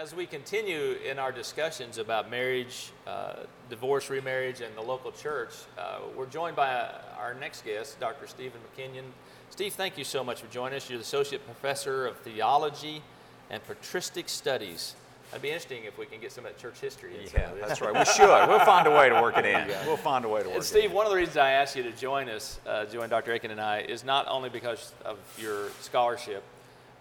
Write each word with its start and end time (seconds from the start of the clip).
as 0.00 0.12
we 0.14 0.26
continue 0.26 0.96
in 1.08 1.20
our 1.20 1.30
discussions 1.30 1.98
about 1.98 2.28
marriage, 2.28 2.90
uh, 3.06 3.34
divorce, 3.70 4.10
remarriage, 4.10 4.60
and 4.60 4.74
the 4.76 4.80
local 4.80 5.12
church, 5.12 5.50
uh, 5.78 5.98
we're 6.16 6.26
joined 6.26 6.56
by 6.56 6.68
uh, 6.70 6.98
our 7.18 7.34
next 7.34 7.64
guest, 7.64 8.00
Dr. 8.00 8.26
Stephen 8.26 8.60
McKinion. 8.60 9.04
Steve, 9.50 9.72
thank 9.74 9.96
you 9.96 10.02
so 10.02 10.24
much 10.24 10.40
for 10.40 10.50
joining 10.52 10.76
us. 10.76 10.90
You're 10.90 10.98
the 10.98 11.04
Associate 11.04 11.44
Professor 11.46 12.06
of 12.06 12.16
Theology 12.18 13.02
and 13.50 13.64
Patristic 13.66 14.28
Studies. 14.28 14.96
That'd 15.30 15.42
be 15.42 15.50
interesting 15.50 15.84
if 15.84 15.96
we 15.96 16.06
can 16.06 16.20
get 16.20 16.32
some 16.32 16.44
of 16.44 16.52
that 16.52 16.60
church 16.60 16.80
history. 16.80 17.16
In 17.16 17.30
yeah, 17.32 17.50
that's 17.60 17.80
right. 17.80 17.94
We 17.94 18.04
should. 18.04 18.48
We'll 18.48 18.64
find 18.64 18.86
a 18.88 18.90
way 18.90 19.08
to 19.08 19.22
work 19.22 19.38
it 19.38 19.46
in. 19.46 19.68
Yeah. 19.68 19.86
We'll 19.86 19.96
find 19.96 20.24
a 20.24 20.28
way 20.28 20.42
to 20.42 20.48
work 20.48 20.50
it 20.50 20.50
in. 20.50 20.56
and 20.56 20.64
Steve, 20.64 20.84
it 20.84 20.90
in. 20.90 20.92
one 20.92 21.06
of 21.06 21.12
the 21.12 21.18
reasons 21.18 21.36
I 21.36 21.52
asked 21.52 21.76
you 21.76 21.84
to 21.84 21.92
join 21.92 22.28
us, 22.28 22.58
uh, 22.66 22.84
join 22.86 23.08
Dr. 23.08 23.32
Akin 23.32 23.52
and 23.52 23.60
I, 23.60 23.80
is 23.80 24.04
not 24.04 24.26
only 24.28 24.48
because 24.48 24.92
of 25.04 25.18
your 25.38 25.68
scholarship, 25.80 26.42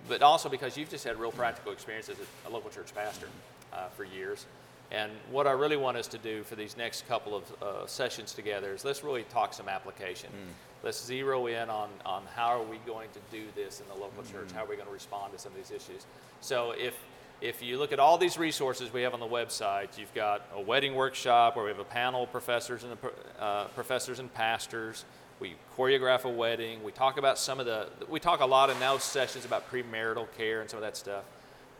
but 0.07 0.21
also 0.21 0.49
because 0.49 0.77
you've 0.77 0.89
just 0.89 1.03
had 1.03 1.19
real 1.19 1.31
practical 1.31 1.71
experience 1.71 2.09
as 2.09 2.17
a, 2.19 2.49
a 2.49 2.51
local 2.51 2.69
church 2.69 2.93
pastor 2.93 3.27
uh, 3.71 3.87
for 3.89 4.03
years. 4.03 4.45
And 4.91 5.11
what 5.31 5.47
I 5.47 5.51
really 5.51 5.77
want 5.77 5.97
us 5.97 6.07
to 6.07 6.17
do 6.17 6.43
for 6.43 6.55
these 6.55 6.77
next 6.77 7.07
couple 7.07 7.35
of 7.35 7.63
uh, 7.63 7.87
sessions 7.87 8.33
together 8.33 8.73
is 8.73 8.85
let's 8.85 9.03
really 9.03 9.23
talk 9.23 9.53
some 9.53 9.67
application. 9.67 10.29
Mm. 10.29 10.53
Let's 10.83 11.03
zero 11.03 11.47
in 11.47 11.69
on, 11.69 11.89
on 12.05 12.23
how 12.35 12.59
are 12.59 12.63
we 12.63 12.77
going 12.85 13.09
to 13.13 13.19
do 13.35 13.45
this 13.55 13.79
in 13.79 13.87
the 13.87 13.95
local 13.95 14.21
mm-hmm. 14.21 14.33
church? 14.33 14.51
How 14.51 14.65
are 14.65 14.67
we 14.67 14.75
going 14.75 14.87
to 14.87 14.93
respond 14.93 15.33
to 15.33 15.39
some 15.39 15.51
of 15.53 15.57
these 15.57 15.71
issues? 15.71 16.05
So 16.41 16.71
if 16.71 16.93
if 17.41 17.61
you 17.61 17.77
look 17.77 17.91
at 17.91 17.99
all 17.99 18.17
these 18.17 18.37
resources 18.37 18.93
we 18.93 19.01
have 19.01 19.13
on 19.13 19.19
the 19.19 19.27
website, 19.27 19.97
you've 19.97 20.13
got 20.13 20.47
a 20.55 20.61
wedding 20.61 20.95
workshop 20.95 21.57
where 21.57 21.65
we 21.65 21.71
have 21.71 21.79
a 21.79 21.83
panel 21.83 22.23
of 22.23 22.31
professors 22.31 22.85
and 22.85 22.97
uh, 23.37 23.65
professors 23.75 24.19
and 24.19 24.33
pastors. 24.33 25.03
We 25.39 25.55
choreograph 25.77 26.23
a 26.23 26.29
wedding. 26.29 26.83
We 26.83 26.91
talk 26.91 27.17
about 27.17 27.37
some 27.37 27.59
of 27.59 27.65
the. 27.65 27.87
We 28.09 28.19
talk 28.19 28.41
a 28.41 28.45
lot 28.45 28.69
in 28.69 28.79
those 28.79 29.03
sessions 29.03 29.45
about 29.45 29.69
premarital 29.71 30.27
care 30.37 30.61
and 30.61 30.69
some 30.69 30.77
of 30.77 30.83
that 30.83 30.97
stuff. 30.97 31.23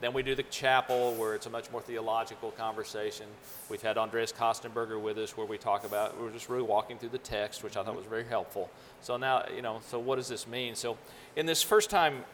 Then 0.03 0.11
we 0.11 0.21
do 0.21 0.35
the 0.35 0.43
chapel 0.43 1.13
where 1.13 1.33
it's 1.33 1.45
a 1.45 1.49
much 1.49 1.71
more 1.71 1.79
theological 1.79 2.51
conversation. 2.51 3.25
We've 3.69 3.81
had 3.81 3.97
Andreas 3.97 4.33
Kostenberger 4.33 5.01
with 5.01 5.17
us 5.17 5.37
where 5.37 5.47
we 5.47 5.57
talk 5.57 5.85
about, 5.85 6.19
we're 6.19 6.29
just 6.29 6.49
really 6.49 6.63
walking 6.63 6.97
through 6.97 7.09
the 7.09 7.19
text, 7.19 7.63
which 7.63 7.77
I 7.77 7.83
thought 7.83 7.95
was 7.95 8.05
very 8.05 8.25
helpful. 8.25 8.69
So 8.99 9.15
now, 9.15 9.45
you 9.55 9.61
know, 9.61 9.79
so 9.87 9.99
what 9.99 10.17
does 10.17 10.27
this 10.27 10.45
mean? 10.45 10.75
So 10.75 10.97
in 11.37 11.45
this 11.45 11.63
first 11.63 11.89
time 11.89 12.25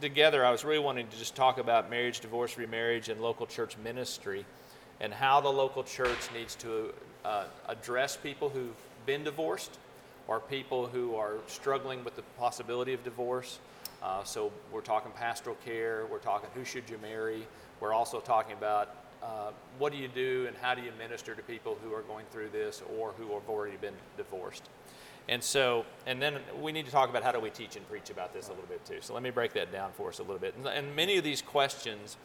together, 0.00 0.42
I 0.42 0.50
was 0.50 0.64
really 0.64 0.78
wanting 0.78 1.06
to 1.06 1.18
just 1.18 1.36
talk 1.36 1.58
about 1.58 1.90
marriage, 1.90 2.20
divorce, 2.20 2.56
remarriage, 2.56 3.10
and 3.10 3.20
local 3.20 3.44
church 3.44 3.76
ministry 3.76 4.46
and 4.98 5.12
how 5.12 5.38
the 5.42 5.50
local 5.50 5.84
church 5.84 6.30
needs 6.32 6.54
to 6.54 6.94
uh, 7.26 7.44
address 7.68 8.16
people 8.16 8.48
who've 8.48 8.74
been 9.04 9.22
divorced 9.22 9.76
or 10.28 10.38
people 10.38 10.86
who 10.86 11.16
are 11.16 11.34
struggling 11.46 12.04
with 12.04 12.14
the 12.14 12.22
possibility 12.38 12.92
of 12.92 13.02
divorce 13.02 13.58
uh, 14.02 14.22
so 14.22 14.52
we're 14.72 14.80
talking 14.80 15.10
pastoral 15.12 15.56
care, 15.64 16.06
we're 16.10 16.18
talking 16.18 16.48
who 16.54 16.64
should 16.64 16.88
you 16.88 16.98
marry, 16.98 17.46
we're 17.80 17.92
also 17.92 18.20
talking 18.20 18.56
about 18.56 18.94
uh, 19.22 19.50
what 19.78 19.92
do 19.92 19.98
you 19.98 20.08
do 20.08 20.44
and 20.46 20.56
how 20.58 20.74
do 20.74 20.82
you 20.82 20.92
minister 20.96 21.34
to 21.34 21.42
people 21.42 21.76
who 21.82 21.92
are 21.92 22.02
going 22.02 22.24
through 22.30 22.48
this 22.50 22.82
or 22.96 23.12
who 23.18 23.34
have 23.34 23.48
already 23.48 23.76
been 23.76 23.94
divorced. 24.16 24.68
And 25.28 25.42
so, 25.42 25.84
and 26.06 26.22
then 26.22 26.38
we 26.62 26.72
need 26.72 26.86
to 26.86 26.92
talk 26.92 27.10
about 27.10 27.22
how 27.22 27.32
do 27.32 27.40
we 27.40 27.50
teach 27.50 27.76
and 27.76 27.86
preach 27.88 28.08
about 28.08 28.32
this 28.32 28.46
a 28.46 28.50
little 28.50 28.66
bit 28.66 28.84
too. 28.86 28.98
So 29.00 29.14
let 29.14 29.22
me 29.22 29.30
break 29.30 29.52
that 29.54 29.72
down 29.72 29.90
for 29.92 30.08
us 30.08 30.20
a 30.20 30.22
little 30.22 30.38
bit. 30.38 30.54
And, 30.56 30.66
and 30.66 30.96
many 30.96 31.18
of 31.18 31.24
these 31.24 31.42
questions 31.42 32.16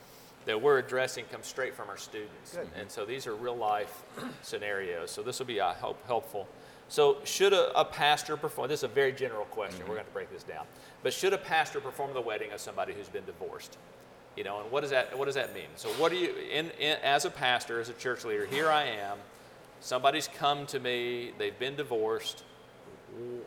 that 0.45 0.61
we're 0.61 0.77
addressing 0.77 1.25
come 1.31 1.41
straight 1.41 1.75
from 1.75 1.89
our 1.89 1.97
students. 1.97 2.55
Good. 2.55 2.69
And 2.79 2.89
so 2.89 3.03
these 3.03 3.27
are 3.27 3.35
real 3.35 3.57
life 3.57 4.03
scenarios. 4.41 5.09
So 5.09 5.23
this 5.23 5.39
will 5.39 5.47
be, 5.47 5.59
I 5.59 5.73
hope, 5.73 6.05
helpful. 6.05 6.47
So, 6.89 7.17
should 7.23 7.53
a, 7.53 7.77
a, 7.79 7.85
pastor 7.85 8.37
perform? 8.37 8.69
This 8.69 8.81
is 8.81 8.83
a 8.83 8.87
very 8.87 9.11
general 9.11 9.45
question. 9.45 9.79
Mm-hmm. 9.79 9.89
We're 9.89 9.95
going 9.95 10.07
to 10.07 10.13
break 10.13 10.31
this 10.31 10.43
down. 10.43 10.65
But 11.01 11.13
should 11.13 11.33
a 11.33 11.37
pastor 11.37 11.79
perform 11.79 12.13
the 12.13 12.21
wedding 12.21 12.51
of 12.51 12.59
somebody 12.59 12.93
who's 12.93 13.09
been 13.09 13.25
divorced? 13.25 13.77
You 14.35 14.43
know, 14.43 14.61
and 14.61 14.71
what 14.71 14.81
does 14.81 14.89
that 14.89 15.17
what 15.17 15.25
does 15.25 15.35
that 15.35 15.53
mean? 15.53 15.67
So, 15.75 15.89
what 15.89 16.11
do 16.11 16.17
you, 16.17 16.33
in, 16.51 16.71
in, 16.79 16.97
as 17.03 17.25
a 17.25 17.29
pastor, 17.29 17.79
as 17.79 17.89
a 17.89 17.93
church 17.93 18.25
leader, 18.25 18.45
here 18.45 18.69
I 18.69 18.83
am. 18.83 19.17
Somebody's 19.79 20.27
come 20.27 20.65
to 20.67 20.79
me. 20.79 21.31
They've 21.37 21.57
been 21.57 21.75
divorced. 21.75 22.43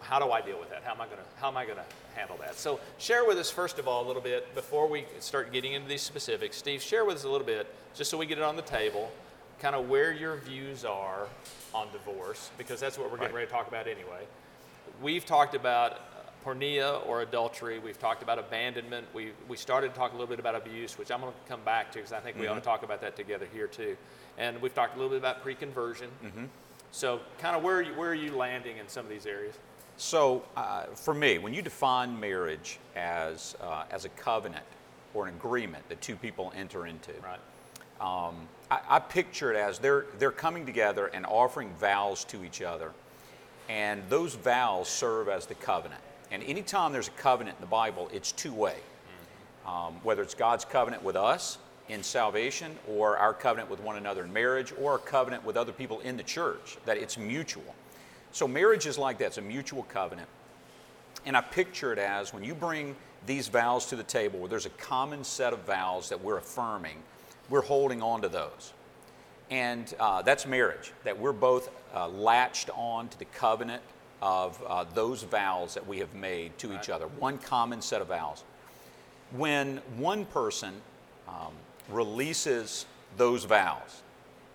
How 0.00 0.18
do 0.18 0.30
I 0.30 0.40
deal 0.40 0.60
with 0.60 0.70
that? 0.70 0.84
How 0.84 0.92
am 0.92 1.00
I 1.00 1.06
going 1.06 1.18
to 1.18 1.24
how 1.40 1.48
am 1.48 1.56
I 1.56 1.64
going 1.64 1.78
to 1.78 2.18
handle 2.18 2.36
that? 2.38 2.56
So, 2.56 2.78
share 2.98 3.26
with 3.26 3.38
us 3.38 3.50
first 3.50 3.78
of 3.78 3.88
all 3.88 4.04
a 4.04 4.06
little 4.06 4.22
bit 4.22 4.54
before 4.54 4.86
we 4.86 5.06
start 5.18 5.52
getting 5.52 5.72
into 5.72 5.88
these 5.88 6.02
specifics. 6.02 6.56
Steve, 6.56 6.82
share 6.82 7.04
with 7.04 7.16
us 7.16 7.24
a 7.24 7.28
little 7.28 7.46
bit, 7.46 7.72
just 7.94 8.10
so 8.10 8.18
we 8.18 8.26
get 8.26 8.38
it 8.38 8.44
on 8.44 8.54
the 8.54 8.62
table, 8.62 9.10
kind 9.60 9.74
of 9.74 9.88
where 9.88 10.12
your 10.12 10.36
views 10.36 10.84
are 10.84 11.28
on 11.74 11.88
divorce, 11.92 12.50
because 12.58 12.80
that's 12.80 12.98
what 12.98 13.10
we're 13.10 13.18
getting 13.18 13.34
right. 13.34 13.40
ready 13.40 13.46
to 13.46 13.52
talk 13.52 13.68
about 13.68 13.86
anyway. 13.86 14.24
We've 15.02 15.26
talked 15.26 15.54
about 15.54 16.00
porneia 16.44 17.04
or 17.06 17.22
adultery. 17.22 17.78
We've 17.78 17.98
talked 17.98 18.22
about 18.22 18.38
abandonment. 18.38 19.06
We, 19.12 19.32
we 19.48 19.56
started 19.56 19.88
to 19.88 19.94
talk 19.94 20.12
a 20.12 20.14
little 20.14 20.28
bit 20.28 20.38
about 20.38 20.54
abuse, 20.54 20.96
which 20.96 21.10
I'm 21.10 21.20
going 21.20 21.32
to 21.32 21.38
come 21.48 21.60
back 21.64 21.90
to 21.92 21.98
because 21.98 22.12
I 22.12 22.20
think 22.20 22.36
we 22.36 22.42
mm-hmm. 22.42 22.52
ought 22.52 22.54
to 22.54 22.60
mm-hmm. 22.60 22.70
talk 22.70 22.82
about 22.84 23.00
that 23.00 23.16
together 23.16 23.48
here 23.52 23.66
too. 23.66 23.96
And 24.38 24.60
we've 24.62 24.74
talked 24.74 24.94
a 24.94 24.96
little 24.96 25.10
bit 25.10 25.18
about 25.18 25.42
pre-conversion. 25.42 26.08
Mm-hmm. 26.24 26.44
So, 26.92 27.20
kind 27.38 27.56
of 27.56 27.62
where 27.62 27.76
are 27.76 27.82
you, 27.82 27.94
where 27.94 28.10
are 28.10 28.14
you 28.14 28.34
landing 28.36 28.78
in 28.78 28.88
some 28.88 29.04
of 29.04 29.10
these 29.10 29.26
areas? 29.26 29.56
So, 29.96 30.44
uh, 30.56 30.84
for 30.94 31.14
me, 31.14 31.38
when 31.38 31.52
you 31.52 31.62
define 31.62 32.18
marriage 32.18 32.78
as 32.94 33.56
uh, 33.60 33.84
as 33.90 34.04
a 34.04 34.08
covenant 34.10 34.64
or 35.14 35.26
an 35.26 35.34
agreement 35.34 35.88
that 35.88 36.00
two 36.00 36.16
people 36.16 36.52
enter 36.54 36.86
into, 36.86 37.12
right. 37.24 37.40
Um, 38.00 38.34
I, 38.70 38.80
I, 38.88 38.98
picture 38.98 39.52
it 39.52 39.56
as 39.56 39.78
they're, 39.78 40.06
they're 40.18 40.30
coming 40.30 40.66
together 40.66 41.06
and 41.06 41.24
offering 41.24 41.70
vows 41.80 42.24
to 42.24 42.44
each 42.44 42.60
other. 42.60 42.92
And 43.68 44.02
those 44.08 44.34
vows 44.34 44.88
serve 44.88 45.28
as 45.28 45.46
the 45.46 45.54
covenant. 45.54 46.02
And 46.30 46.42
anytime 46.42 46.92
there's 46.92 47.08
a 47.08 47.12
covenant 47.12 47.56
in 47.58 47.62
the 47.62 47.68
Bible, 47.68 48.10
it's 48.12 48.32
two 48.32 48.52
way. 48.52 48.76
Um, 49.66 49.94
whether 50.02 50.22
it's 50.22 50.34
God's 50.34 50.64
covenant 50.64 51.02
with 51.02 51.16
us 51.16 51.58
in 51.88 52.02
salvation, 52.02 52.76
or 52.88 53.16
our 53.16 53.32
covenant 53.32 53.70
with 53.70 53.80
one 53.80 53.96
another 53.96 54.24
in 54.24 54.32
marriage, 54.32 54.72
or 54.80 54.96
a 54.96 54.98
covenant 54.98 55.44
with 55.44 55.56
other 55.56 55.72
people 55.72 56.00
in 56.00 56.16
the 56.16 56.22
church, 56.22 56.76
that 56.84 56.96
it's 56.96 57.16
mutual. 57.16 57.74
So 58.32 58.46
marriage 58.46 58.86
is 58.86 58.98
like 58.98 59.18
that, 59.18 59.26
it's 59.26 59.38
a 59.38 59.42
mutual 59.42 59.84
covenant. 59.84 60.28
And 61.24 61.36
I 61.36 61.40
picture 61.40 61.92
it 61.92 61.98
as 61.98 62.32
when 62.32 62.44
you 62.44 62.54
bring 62.54 62.94
these 63.26 63.48
vows 63.48 63.86
to 63.86 63.96
the 63.96 64.02
table, 64.02 64.38
where 64.38 64.48
there's 64.48 64.66
a 64.66 64.70
common 64.70 65.24
set 65.24 65.52
of 65.52 65.60
vows 65.60 66.08
that 66.10 66.22
we're 66.22 66.38
affirming 66.38 66.96
we're 67.48 67.62
holding 67.62 68.02
on 68.02 68.22
to 68.22 68.28
those. 68.28 68.72
And 69.50 69.92
uh, 70.00 70.22
that's 70.22 70.46
marriage, 70.46 70.92
that 71.04 71.18
we're 71.18 71.32
both 71.32 71.70
uh, 71.94 72.08
latched 72.08 72.70
on 72.74 73.08
to 73.08 73.18
the 73.18 73.24
covenant 73.26 73.82
of 74.20 74.60
uh, 74.66 74.84
those 74.94 75.22
vows 75.22 75.74
that 75.74 75.86
we 75.86 75.98
have 75.98 76.14
made 76.14 76.56
to 76.58 76.68
right. 76.68 76.80
each 76.80 76.88
other, 76.90 77.06
one 77.06 77.38
common 77.38 77.80
set 77.80 78.00
of 78.00 78.08
vows. 78.08 78.44
When 79.32 79.78
one 79.96 80.24
person 80.24 80.74
um, 81.28 81.52
releases 81.88 82.86
those 83.16 83.44
vows 83.44 84.02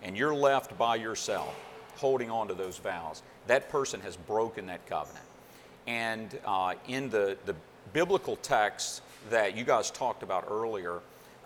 and 0.01 0.18
you're 0.18 0.35
left 0.35 0.78
by 0.78 0.96
yourself 0.96 1.56
holding 1.96 2.30
on 2.30 2.47
to 2.47 2.53
those 2.53 2.78
vows, 2.78 3.22
that 3.47 3.69
person 3.69 4.01
has 4.01 4.18
broken 4.18 4.66
that 4.68 4.85
covenant. 4.88 5.25
And 5.88 6.38
uh, 6.46 6.74
in 6.88 7.09
the, 7.09 7.38
the 7.46 7.56
biblical 7.94 8.35
text 8.38 9.01
that 9.30 9.56
you 9.56 9.63
guys 9.63 9.91
talked 9.91 10.24
about 10.24 10.47
earlier, 10.50 11.00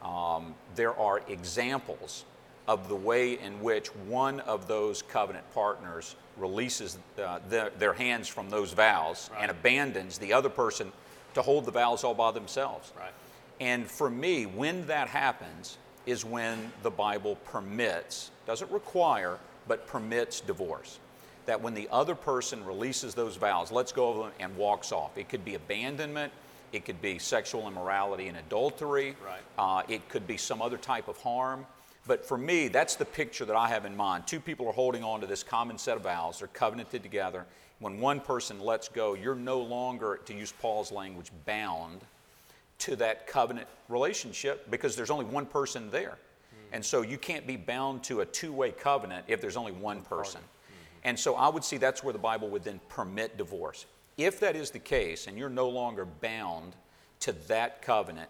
um, 0.06 0.54
there 0.76 0.98
are 0.98 1.22
examples 1.28 2.26
of 2.68 2.88
the 2.90 2.96
way 2.96 3.40
in 3.40 3.62
which 3.62 3.88
one 4.08 4.40
of 4.42 4.68
those 4.68 5.02
covenant 5.02 5.46
partners 5.54 6.16
releases 6.38 6.98
uh, 7.24 7.40
the, 7.50 7.72
their 7.80 7.94
hands 7.94 8.28
from 8.28 8.50
those 8.50 8.74
vows 8.74 9.30
right. 9.34 9.42
and 9.42 9.52
abandons 9.52 10.18
the 10.18 10.34
other 10.34 10.50
person 10.50 10.92
to 11.34 11.42
hold 11.42 11.66
the 11.66 11.72
vows 11.72 12.04
all 12.04 12.14
by 12.14 12.32
themselves. 12.32 12.92
Right. 12.98 13.12
And 13.60 13.90
for 13.90 14.10
me, 14.10 14.46
when 14.46 14.86
that 14.88 15.08
happens, 15.08 15.78
is 16.06 16.24
when 16.24 16.72
the 16.84 16.92
Bible 16.92 17.36
permits, 17.46 18.32
doesn't 18.46 18.70
require, 18.72 19.40
but 19.68 19.88
permits 19.88 20.40
divorce. 20.40 21.00
That 21.46 21.62
when 21.62 21.74
the 21.74 21.88
other 21.92 22.16
person 22.16 22.64
releases 22.66 23.16
those 23.16 23.38
vows, 23.38 23.72
lets 23.72 23.92
go 23.92 24.10
of 24.10 24.18
them, 24.18 24.32
and 24.40 24.56
walks 24.56 24.92
off. 24.92 25.18
It 25.18 25.30
could 25.30 25.44
be 25.44 25.56
abandonment, 25.56 26.32
it 26.72 26.86
could 26.86 27.02
be 27.02 27.20
sexual 27.20 27.68
immorality 27.68 28.28
and 28.28 28.38
adultery. 28.38 29.16
Right. 29.26 29.42
Uh, 29.58 29.84
it 29.88 30.08
could 30.10 30.28
be 30.28 30.38
some 30.38 30.62
other 30.62 30.78
type 30.78 31.08
of 31.08 31.18
harm. 31.18 31.66
But 32.08 32.26
for 32.26 32.38
me, 32.38 32.68
that's 32.68 32.96
the 32.96 33.06
picture 33.06 33.46
that 33.46 33.56
I 33.56 33.68
have 33.68 33.86
in 33.86 33.96
mind. 33.96 34.28
Two 34.28 34.40
people 34.40 34.68
are 34.68 34.74
holding 34.74 35.04
on 35.04 35.22
to 35.22 35.28
this 35.28 35.44
common 35.44 35.78
set 35.78 35.98
of 35.98 36.04
vows, 36.04 36.40
they're 36.40 36.48
covenanted 36.48 37.02
together. 37.02 37.46
When 37.80 38.00
one 38.00 38.22
person 38.22 38.60
lets 38.60 38.88
go, 38.88 39.16
you're 39.16 39.36
no 39.36 39.60
longer, 39.60 40.20
to 40.26 40.34
use 40.34 40.52
Paul's 40.52 40.92
language, 40.92 41.32
bound 41.46 42.02
to 42.80 42.96
that 42.98 43.28
covenant 43.28 43.68
relationship 43.90 44.70
because 44.70 44.96
there's 44.96 45.10
only 45.10 45.26
one 45.26 45.46
person 45.46 45.90
there. 45.90 46.18
Mm-hmm. 46.18 46.76
And 46.76 46.86
so 46.86 47.02
you 47.02 47.18
can't 47.18 47.46
be 47.46 47.58
bound 47.58 48.04
to 48.06 48.22
a 48.22 48.26
two 48.26 48.54
way 48.54 48.72
covenant 48.72 49.26
if 49.28 49.42
there's 49.42 49.58
only 49.58 49.72
one 49.72 50.02
person. 50.02 50.42
Mm-hmm. 50.42 51.00
And 51.06 51.20
so 51.20 51.36
I 51.36 51.50
would 51.50 51.64
see 51.64 51.78
that's 51.78 52.04
where 52.04 52.14
the 52.14 52.20
Bible 52.20 52.50
would 52.50 52.64
then 52.64 52.80
permit 52.88 53.38
divorce. 53.38 53.86
If 54.18 54.40
that 54.40 54.56
is 54.56 54.72
the 54.72 54.80
case, 54.80 55.28
and 55.28 55.38
you're 55.38 55.50
no 55.50 55.70
longer 55.70 56.06
bound 56.06 56.76
to 57.22 57.34
that 57.48 57.82
covenant 57.82 58.30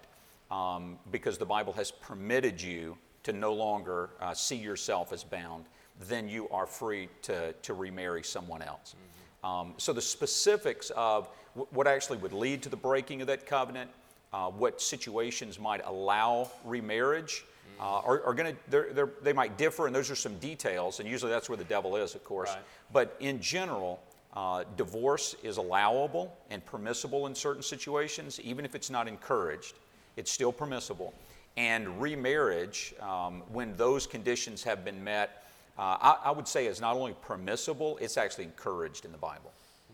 um, 0.49 0.97
because 1.11 1.37
the 1.37 1.45
Bible 1.45 1.73
has 1.73 1.91
permitted 1.91 2.61
you 2.61 2.97
to 3.23 3.33
no 3.33 3.53
longer 3.53 4.09
uh, 4.19 4.33
see 4.33 4.55
yourself 4.55 5.11
as 5.11 5.23
bound, 5.23 5.65
then 6.07 6.27
you 6.27 6.47
are 6.49 6.65
free 6.65 7.09
to, 7.23 7.53
to 7.53 7.73
remarry 7.73 8.23
someone 8.23 8.61
else. 8.61 8.95
Mm-hmm. 8.95 9.45
Um, 9.45 9.73
so, 9.77 9.93
the 9.93 10.01
specifics 10.01 10.91
of 10.91 11.29
w- 11.53 11.67
what 11.71 11.87
actually 11.87 12.17
would 12.17 12.33
lead 12.33 12.63
to 12.63 12.69
the 12.69 12.77
breaking 12.77 13.21
of 13.21 13.27
that 13.27 13.45
covenant, 13.45 13.89
uh, 14.33 14.49
what 14.49 14.81
situations 14.81 15.59
might 15.59 15.81
allow 15.85 16.49
remarriage 16.63 17.45
uh, 17.79 17.99
are, 17.99 18.23
are 18.23 18.33
going 18.33 18.55
to, 18.71 19.09
they 19.21 19.33
might 19.33 19.57
differ, 19.57 19.87
and 19.87 19.95
those 19.95 20.09
are 20.09 20.15
some 20.15 20.37
details, 20.39 20.99
and 20.99 21.09
usually 21.09 21.31
that's 21.31 21.49
where 21.49 21.57
the 21.57 21.63
devil 21.65 21.95
is, 21.95 22.15
of 22.15 22.23
course. 22.23 22.49
Right. 22.49 22.63
But 22.93 23.15
in 23.19 23.39
general, 23.41 24.01
uh, 24.35 24.63
divorce 24.75 25.35
is 25.43 25.57
allowable 25.57 26.35
and 26.49 26.65
permissible 26.65 27.27
in 27.27 27.35
certain 27.35 27.63
situations, 27.63 28.39
even 28.41 28.65
if 28.65 28.75
it's 28.75 28.89
not 28.89 29.07
encouraged, 29.07 29.75
it's 30.17 30.31
still 30.31 30.51
permissible. 30.51 31.13
And 31.57 32.01
remarriage, 32.01 32.93
um, 32.99 33.41
when 33.51 33.75
those 33.77 34.05
conditions 34.05 34.61
have 34.63 34.83
been 34.83 35.01
met, 35.03 35.43
uh, 35.77 35.97
I, 36.01 36.17
I 36.25 36.31
would 36.31 36.47
say 36.47 36.67
is 36.67 36.81
not 36.81 36.95
only 36.97 37.15
permissible, 37.21 37.97
it's 38.01 38.17
actually 38.17 38.43
encouraged 38.45 39.05
in 39.05 39.11
the 39.11 39.17
Bible. 39.17 39.51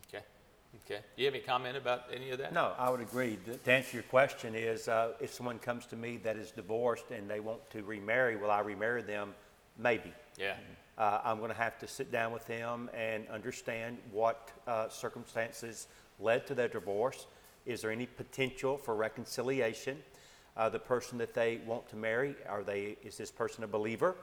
Okay. 0.07 0.23
Okay. 0.85 1.01
Do 1.15 1.21
you 1.21 1.25
have 1.25 1.35
any 1.35 1.43
comment 1.43 1.77
about 1.77 2.05
any 2.13 2.31
of 2.31 2.39
that? 2.39 2.53
No, 2.53 2.73
I 2.79 2.89
would 2.89 3.01
agree. 3.01 3.37
The- 3.45 3.57
To 3.57 3.71
answer 3.71 3.97
your 3.97 4.03
question 4.03 4.55
is, 4.55 4.87
uh, 4.87 5.13
if 5.19 5.33
someone 5.33 5.59
comes 5.59 5.85
to 5.87 5.95
me 5.95 6.17
that 6.17 6.35
is 6.35 6.49
divorced 6.51 7.11
and 7.11 7.29
they 7.29 7.39
want 7.39 7.67
to 7.71 7.83
remarry, 7.83 8.35
will 8.37 8.51
I 8.51 8.61
remarry 8.61 9.03
them? 9.03 9.35
Maybe. 9.77 10.13
Yeah. 10.37 10.55
Uh, 10.97 11.21
I'm 11.23 11.37
going 11.37 11.51
to 11.51 11.57
have 11.57 11.79
to 11.79 11.87
sit 11.87 12.11
down 12.11 12.31
with 12.31 12.45
them 12.47 12.89
and 12.93 13.27
understand 13.29 13.97
what 14.11 14.51
uh, 14.67 14.89
circumstances 14.89 15.87
led 16.19 16.45
to 16.47 16.55
their 16.55 16.67
divorce. 16.67 17.27
Is 17.65 17.81
there 17.81 17.91
any 17.91 18.05
potential 18.05 18.77
for 18.77 18.95
reconciliation? 18.95 19.97
Uh, 20.57 20.69
the 20.69 20.79
person 20.79 21.17
that 21.17 21.33
they 21.33 21.59
want 21.65 21.87
to 21.89 21.95
marry, 21.95 22.35
are 22.49 22.63
they? 22.63 22.97
Is 23.03 23.17
this 23.17 23.31
person 23.31 23.63
a 23.63 23.67
believer? 23.67 24.15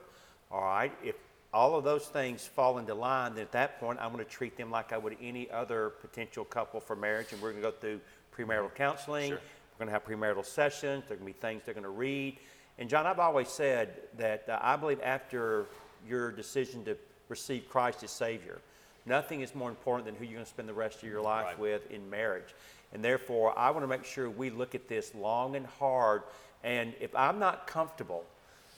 All 0.51 0.61
right. 0.61 0.91
If 1.03 1.15
all 1.51 1.75
of 1.75 1.83
those 1.83 2.05
things 2.05 2.45
fall 2.45 2.77
into 2.77 2.93
line, 2.93 3.33
then 3.33 3.41
at 3.41 3.51
that 3.53 3.79
point, 3.79 3.99
I'm 3.99 4.11
going 4.11 4.23
to 4.23 4.29
treat 4.29 4.55
them 4.55 4.69
like 4.69 4.93
I 4.93 4.97
would 4.97 5.17
any 5.21 5.49
other 5.49 5.89
potential 6.01 6.45
couple 6.45 6.79
for 6.79 6.95
marriage, 6.95 7.33
and 7.33 7.41
we're 7.41 7.51
going 7.51 7.63
to 7.63 7.71
go 7.71 7.75
through 7.75 7.99
premarital 8.37 8.75
counseling. 8.75 9.29
Sure. 9.29 9.39
We're 9.39 9.85
going 9.85 9.87
to 9.87 9.93
have 9.93 10.05
premarital 10.05 10.45
sessions. 10.45 11.05
There 11.07 11.15
are 11.15 11.19
going 11.19 11.33
to 11.33 11.39
be 11.39 11.41
things 11.41 11.63
they're 11.65 11.73
going 11.73 11.83
to 11.83 11.89
read. 11.89 12.37
And 12.77 12.89
John, 12.89 13.07
I've 13.07 13.19
always 13.19 13.49
said 13.49 13.89
that 14.17 14.47
uh, 14.47 14.59
I 14.61 14.75
believe 14.75 15.01
after 15.03 15.65
your 16.07 16.31
decision 16.31 16.83
to 16.85 16.97
receive 17.27 17.69
Christ 17.69 18.03
as 18.03 18.11
Savior, 18.11 18.59
nothing 19.05 19.41
is 19.41 19.53
more 19.55 19.69
important 19.69 20.05
than 20.05 20.15
who 20.15 20.23
you're 20.23 20.33
going 20.35 20.45
to 20.45 20.49
spend 20.49 20.67
the 20.69 20.73
rest 20.73 21.03
of 21.03 21.09
your 21.09 21.21
life 21.21 21.45
Right. 21.45 21.59
with 21.59 21.89
in 21.91 22.09
marriage. 22.09 22.53
And 22.93 23.03
therefore, 23.03 23.57
I 23.57 23.69
want 23.71 23.83
to 23.83 23.87
make 23.87 24.03
sure 24.03 24.29
we 24.29 24.49
look 24.49 24.73
at 24.75 24.87
this 24.87 25.13
long 25.13 25.55
and 25.55 25.65
hard. 25.65 26.23
And 26.63 26.93
if 26.99 27.15
I'm 27.15 27.37
not 27.39 27.67
comfortable 27.67 28.23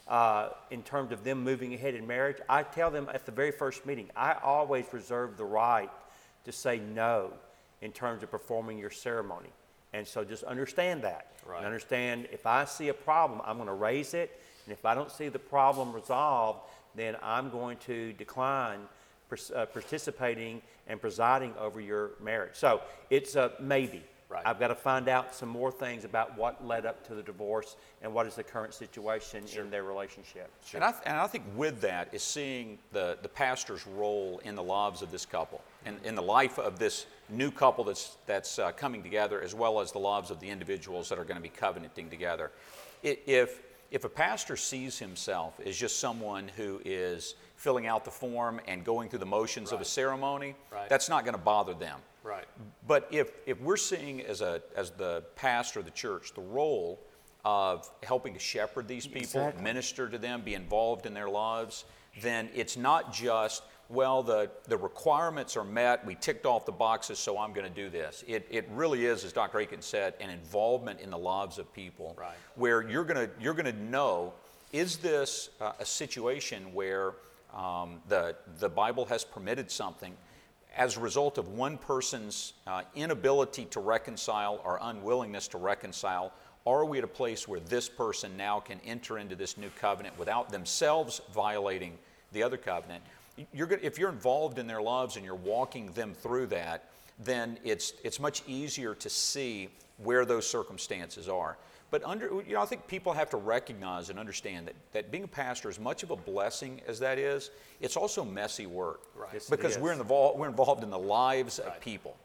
uh, 0.07 0.49
in 0.69 0.83
terms 0.83 1.11
of 1.11 1.23
them 1.23 1.43
moving 1.43 1.73
ahead 1.73 1.95
in 1.95 2.05
marriage, 2.05 2.37
I 2.49 2.63
tell 2.63 2.91
them 2.91 3.09
at 3.13 3.25
the 3.25 3.31
very 3.31 3.51
first 3.51 3.85
meeting, 3.85 4.09
I 4.15 4.33
always 4.43 4.85
reserve 4.91 5.37
the 5.37 5.45
right 5.45 5.89
to 6.43 6.51
say 6.51 6.79
no 6.79 7.31
in 7.81 7.91
terms 7.91 8.21
of 8.21 8.29
performing 8.29 8.77
your 8.77 8.89
ceremony. 8.89 9.49
And 9.93 10.07
so 10.07 10.23
just 10.23 10.43
understand 10.43 11.03
that. 11.03 11.31
Right. 11.45 11.57
And 11.57 11.65
understand 11.65 12.27
if 12.31 12.45
I 12.45 12.65
see 12.65 12.89
a 12.89 12.93
problem, 12.93 13.41
I'm 13.45 13.57
going 13.57 13.67
to 13.67 13.73
raise 13.73 14.13
it. 14.13 14.39
And 14.65 14.73
if 14.73 14.85
I 14.85 14.93
don't 14.93 15.11
see 15.11 15.29
the 15.29 15.39
problem 15.39 15.91
resolved, 15.93 16.59
then 16.95 17.15
I'm 17.21 17.49
going 17.49 17.77
to 17.85 18.13
decline 18.13 18.79
uh, 19.55 19.65
participating 19.65 20.61
and 20.87 20.99
presiding 20.99 21.53
over 21.59 21.79
your 21.79 22.11
marriage. 22.21 22.55
So 22.55 22.81
it's 23.09 23.35
a 23.35 23.53
maybe. 23.59 24.03
Right. 24.29 24.43
I've 24.45 24.61
got 24.61 24.69
to 24.69 24.75
find 24.75 25.09
out 25.09 25.35
some 25.35 25.49
more 25.49 25.73
things 25.73 26.05
about 26.05 26.37
what 26.37 26.65
led 26.65 26.85
up 26.85 27.05
to 27.07 27.15
the 27.15 27.21
divorce 27.21 27.75
and 28.01 28.13
what 28.13 28.25
is 28.27 28.35
the 28.35 28.43
current 28.43 28.73
situation 28.73 29.43
in 29.57 29.69
their 29.69 29.83
relationship. 29.83 30.49
Sure. 30.65 30.77
And, 30.77 30.85
I 30.85 30.91
th- 30.91 31.03
and 31.05 31.17
I 31.17 31.27
think 31.27 31.43
with 31.53 31.81
that 31.81 32.07
is 32.13 32.23
seeing 32.23 32.77
the, 32.93 33.17
the 33.21 33.27
pastor's 33.27 33.85
role 33.85 34.39
in 34.45 34.55
the 34.55 34.63
lives 34.63 35.01
of 35.01 35.11
this 35.11 35.25
couple 35.25 35.59
and 35.85 35.97
in 36.05 36.15
the 36.15 36.21
life 36.21 36.57
of 36.59 36.79
this 36.79 37.07
new 37.27 37.51
couple 37.51 37.83
that's, 37.83 38.15
that's 38.25 38.57
uh, 38.57 38.71
coming 38.71 39.03
together, 39.03 39.41
as 39.41 39.53
well 39.53 39.81
as 39.81 39.91
the 39.91 39.99
lives 39.99 40.31
of 40.31 40.39
the 40.39 40.47
individuals 40.47 41.09
that 41.09 41.19
are 41.19 41.25
going 41.25 41.35
to 41.35 41.43
be 41.43 41.49
covenanting 41.49 42.09
together. 42.09 42.51
If, 43.03 43.59
if 43.91 44.05
a 44.05 44.09
pastor 44.09 44.55
sees 44.55 44.97
himself 44.97 45.59
as 45.65 45.77
just 45.77 45.99
someone 45.99 46.47
who 46.55 46.81
is 46.85 47.35
filling 47.57 47.85
out 47.87 48.05
the 48.05 48.11
form 48.11 48.59
and 48.67 48.83
going 48.85 49.09
through 49.09 49.19
the 49.19 49.25
motions 49.25 49.71
of 49.71 49.81
a 49.81 49.85
ceremony, 49.85 50.55
Right. 50.71 50.89
that's 50.89 51.09
not 51.09 51.25
going 51.25 51.35
to 51.35 51.41
bother 51.41 51.73
them. 51.73 51.99
Right. 52.23 52.45
But 52.87 53.07
if, 53.11 53.31
if 53.45 53.59
we're 53.59 53.77
seeing 53.77 54.21
as, 54.21 54.41
a, 54.41 54.61
as 54.75 54.91
the 54.91 55.23
pastor 55.35 55.79
of 55.79 55.85
the 55.85 55.91
church 55.91 56.33
the 56.33 56.41
role 56.41 56.99
of 57.43 57.89
helping 58.03 58.33
to 58.33 58.39
shepherd 58.39 58.87
these 58.87 59.05
people, 59.05 59.21
Exactly. 59.41 59.63
minister 59.63 60.07
to 60.07 60.17
them, 60.17 60.41
be 60.41 60.53
involved 60.53 61.05
in 61.05 61.13
their 61.13 61.29
lives, 61.29 61.85
then 62.21 62.49
it's 62.53 62.77
not 62.77 63.11
just, 63.11 63.63
well, 63.91 64.23
the, 64.23 64.49
the 64.67 64.77
requirements 64.77 65.57
are 65.57 65.63
met, 65.63 66.05
we 66.05 66.15
ticked 66.15 66.45
off 66.45 66.65
the 66.65 66.71
boxes, 66.71 67.19
so 67.19 67.37
I'm 67.37 67.51
going 67.51 67.67
to 67.67 67.73
do 67.73 67.89
this. 67.89 68.23
It, 68.27 68.47
it 68.49 68.67
really 68.71 69.05
is, 69.05 69.23
as 69.25 69.33
Dr. 69.33 69.59
Akin 69.59 69.81
said, 69.81 70.13
an 70.19 70.29
involvement 70.29 71.01
in 71.01 71.09
the 71.09 71.17
lives 71.17 71.57
of 71.57 71.71
people 71.73 72.15
Right. 72.17 72.35
where 72.55 72.87
you're 72.87 73.03
going 73.03 73.27
to, 73.27 73.33
you're 73.39 73.53
going 73.53 73.65
to 73.73 73.81
know 73.83 74.33
is 74.71 74.97
this 74.97 75.49
uh, 75.59 75.73
a 75.79 75.85
situation 75.85 76.73
where 76.73 77.13
um, 77.53 78.01
the, 78.07 78.35
the 78.59 78.69
Bible 78.69 79.05
has 79.05 79.25
permitted 79.25 79.69
something 79.69 80.15
as 80.77 80.95
a 80.95 81.01
result 81.01 81.37
of 81.37 81.49
one 81.49 81.77
person's 81.77 82.53
uh, 82.65 82.83
inability 82.95 83.65
to 83.65 83.81
reconcile 83.81 84.61
or 84.63 84.79
unwillingness 84.81 85.49
to 85.49 85.57
reconcile? 85.57 86.31
Are 86.65 86.85
we 86.85 86.99
at 86.99 87.03
a 87.03 87.07
place 87.07 87.47
where 87.47 87.59
this 87.59 87.89
person 87.89 88.37
now 88.37 88.61
can 88.61 88.79
enter 88.85 89.17
into 89.17 89.35
this 89.35 89.57
new 89.57 89.69
covenant 89.79 90.17
without 90.17 90.49
themselves 90.49 91.19
violating 91.33 91.97
the 92.31 92.43
other 92.43 92.57
covenant? 92.57 93.03
You're 93.53 93.67
gonna, 93.67 93.81
if 93.83 93.97
you're 93.97 94.09
involved 94.09 94.59
in 94.59 94.67
their 94.67 94.81
lives 94.81 95.15
and 95.15 95.25
you're 95.25 95.35
walking 95.35 95.91
them 95.93 96.13
through 96.13 96.47
that, 96.47 96.85
then 97.19 97.57
it's, 97.63 97.93
it's 98.03 98.19
much 98.19 98.41
easier 98.47 98.95
to 98.95 99.09
see 99.09 99.69
where 99.97 100.25
those 100.25 100.47
circumstances 100.47 101.29
are. 101.29 101.57
But 101.91 102.03
under, 102.05 102.27
you 102.47 102.53
know, 102.53 102.61
I 102.61 102.65
think 102.65 102.87
people 102.87 103.11
have 103.11 103.29
to 103.31 103.37
recognize 103.37 104.09
and 104.09 104.17
understand 104.17 104.67
that, 104.67 104.75
that 104.93 105.11
being 105.11 105.25
a 105.25 105.27
pastor, 105.27 105.67
as 105.67 105.77
much 105.79 106.03
of 106.03 106.11
a 106.11 106.15
blessing 106.15 106.81
as 106.87 106.99
that 106.99 107.19
is, 107.19 107.51
it's 107.81 107.97
also 107.97 108.23
messy 108.23 108.65
work. 108.65 109.01
Right. 109.13 109.33
Yes, 109.33 109.49
Because 109.49 109.77
we're 109.77 109.91
involved, 109.91 110.39
we're 110.39 110.47
involved 110.47 110.83
in 110.83 110.89
the 110.89 110.97
lives 110.97 111.59
Right. 111.61 111.75
of 111.75 111.81
people. 111.81 112.15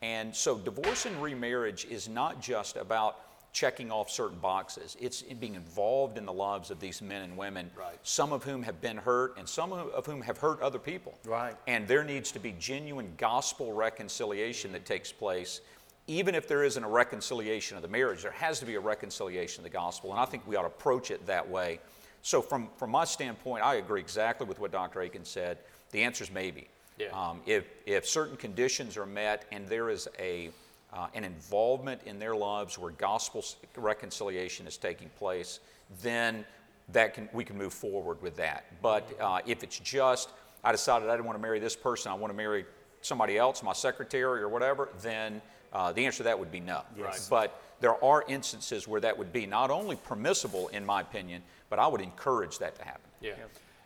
And 0.00 0.34
so 0.34 0.58
divorce 0.58 1.06
and 1.06 1.20
remarriage 1.20 1.86
is 1.86 2.08
not 2.08 2.40
just 2.40 2.76
about 2.76 3.18
checking 3.56 3.90
off 3.90 4.10
certain 4.10 4.38
boxes. 4.38 4.98
It's 5.00 5.22
being 5.22 5.54
involved 5.54 6.18
in 6.18 6.26
the 6.26 6.32
lives 6.32 6.70
of 6.70 6.78
these 6.78 7.00
men 7.00 7.22
and 7.22 7.38
women, 7.38 7.70
Right. 7.74 7.98
some 8.02 8.30
of 8.30 8.44
whom 8.44 8.62
have 8.62 8.82
been 8.82 8.98
hurt 8.98 9.38
and 9.38 9.48
some 9.48 9.72
of 9.72 10.04
whom 10.04 10.20
have 10.20 10.36
hurt 10.36 10.60
other 10.60 10.78
people. 10.78 11.18
Right. 11.24 11.56
And 11.66 11.88
there 11.88 12.04
needs 12.04 12.30
to 12.32 12.38
be 12.38 12.52
genuine 12.58 13.14
gospel 13.16 13.72
reconciliation 13.72 14.72
that 14.72 14.84
takes 14.84 15.10
place. 15.10 15.62
Even 16.06 16.34
if 16.34 16.46
there 16.46 16.64
isn't 16.64 16.84
a 16.84 16.88
reconciliation 16.88 17.78
of 17.78 17.82
the 17.82 17.88
marriage, 17.88 18.20
there 18.20 18.30
has 18.32 18.60
to 18.60 18.66
be 18.66 18.74
a 18.74 18.80
reconciliation 18.80 19.64
of 19.64 19.72
the 19.72 19.74
gospel. 19.74 20.10
And 20.10 20.20
I 20.20 20.26
think 20.26 20.46
we 20.46 20.54
ought 20.56 20.62
to 20.62 20.68
approach 20.68 21.10
it 21.10 21.26
that 21.26 21.48
way. 21.48 21.80
So, 22.20 22.42
from, 22.42 22.68
from 22.76 22.90
my 22.90 23.04
standpoint, 23.04 23.64
I 23.64 23.76
agree 23.76 24.00
exactly 24.00 24.46
with 24.46 24.58
what 24.60 24.70
Dr. 24.70 25.00
Akin 25.00 25.24
said. 25.24 25.58
The 25.92 26.02
answer 26.02 26.24
is 26.24 26.30
maybe. 26.30 26.68
Yeah. 26.98 27.06
Um, 27.08 27.40
if, 27.46 27.64
if 27.86 28.06
certain 28.06 28.36
conditions 28.36 28.98
are 28.98 29.06
met 29.06 29.46
and 29.50 29.66
there 29.66 29.88
is 29.88 30.08
a, 30.18 30.50
uh, 30.92 31.08
an 31.14 31.24
involvement 31.24 32.00
in 32.06 32.18
their 32.18 32.34
lives 32.34 32.78
where 32.78 32.92
gospel 32.92 33.44
reconciliation 33.76 34.66
is 34.66 34.76
taking 34.76 35.10
place, 35.18 35.60
then 36.02 36.44
that 36.92 37.14
can, 37.14 37.28
we 37.32 37.44
can 37.44 37.58
move 37.58 37.72
forward 37.72 38.20
with 38.22 38.36
that. 38.36 38.64
But 38.80 39.08
uh, 39.20 39.40
if 39.46 39.62
it's 39.62 39.78
just, 39.78 40.30
I 40.62 40.72
decided 40.72 41.08
I 41.08 41.12
didn't 41.12 41.26
want 41.26 41.38
to 41.38 41.42
marry 41.42 41.58
this 41.58 41.76
person, 41.76 42.12
I 42.12 42.14
want 42.14 42.32
to 42.32 42.36
marry 42.36 42.64
somebody 43.02 43.38
else, 43.38 43.62
my 43.62 43.72
secretary 43.72 44.42
or 44.42 44.48
whatever, 44.48 44.88
then 45.02 45.42
uh, 45.72 45.92
the 45.92 46.06
answer 46.06 46.18
to 46.18 46.22
that 46.24 46.38
would 46.38 46.52
be 46.52 46.60
no. 46.60 46.82
Yes. 46.96 47.28
But 47.28 47.60
there 47.80 48.02
are 48.02 48.24
instances 48.28 48.88
where 48.88 49.00
that 49.00 49.16
would 49.16 49.32
be 49.32 49.46
not 49.46 49.70
only 49.70 49.96
permissible, 49.96 50.68
in 50.68 50.86
my 50.86 51.02
opinion, 51.02 51.42
but 51.68 51.78
I 51.78 51.86
would 51.86 52.00
encourage 52.00 52.58
that 52.58 52.76
to 52.76 52.84
happen. 52.84 53.10
Yeah. 53.20 53.32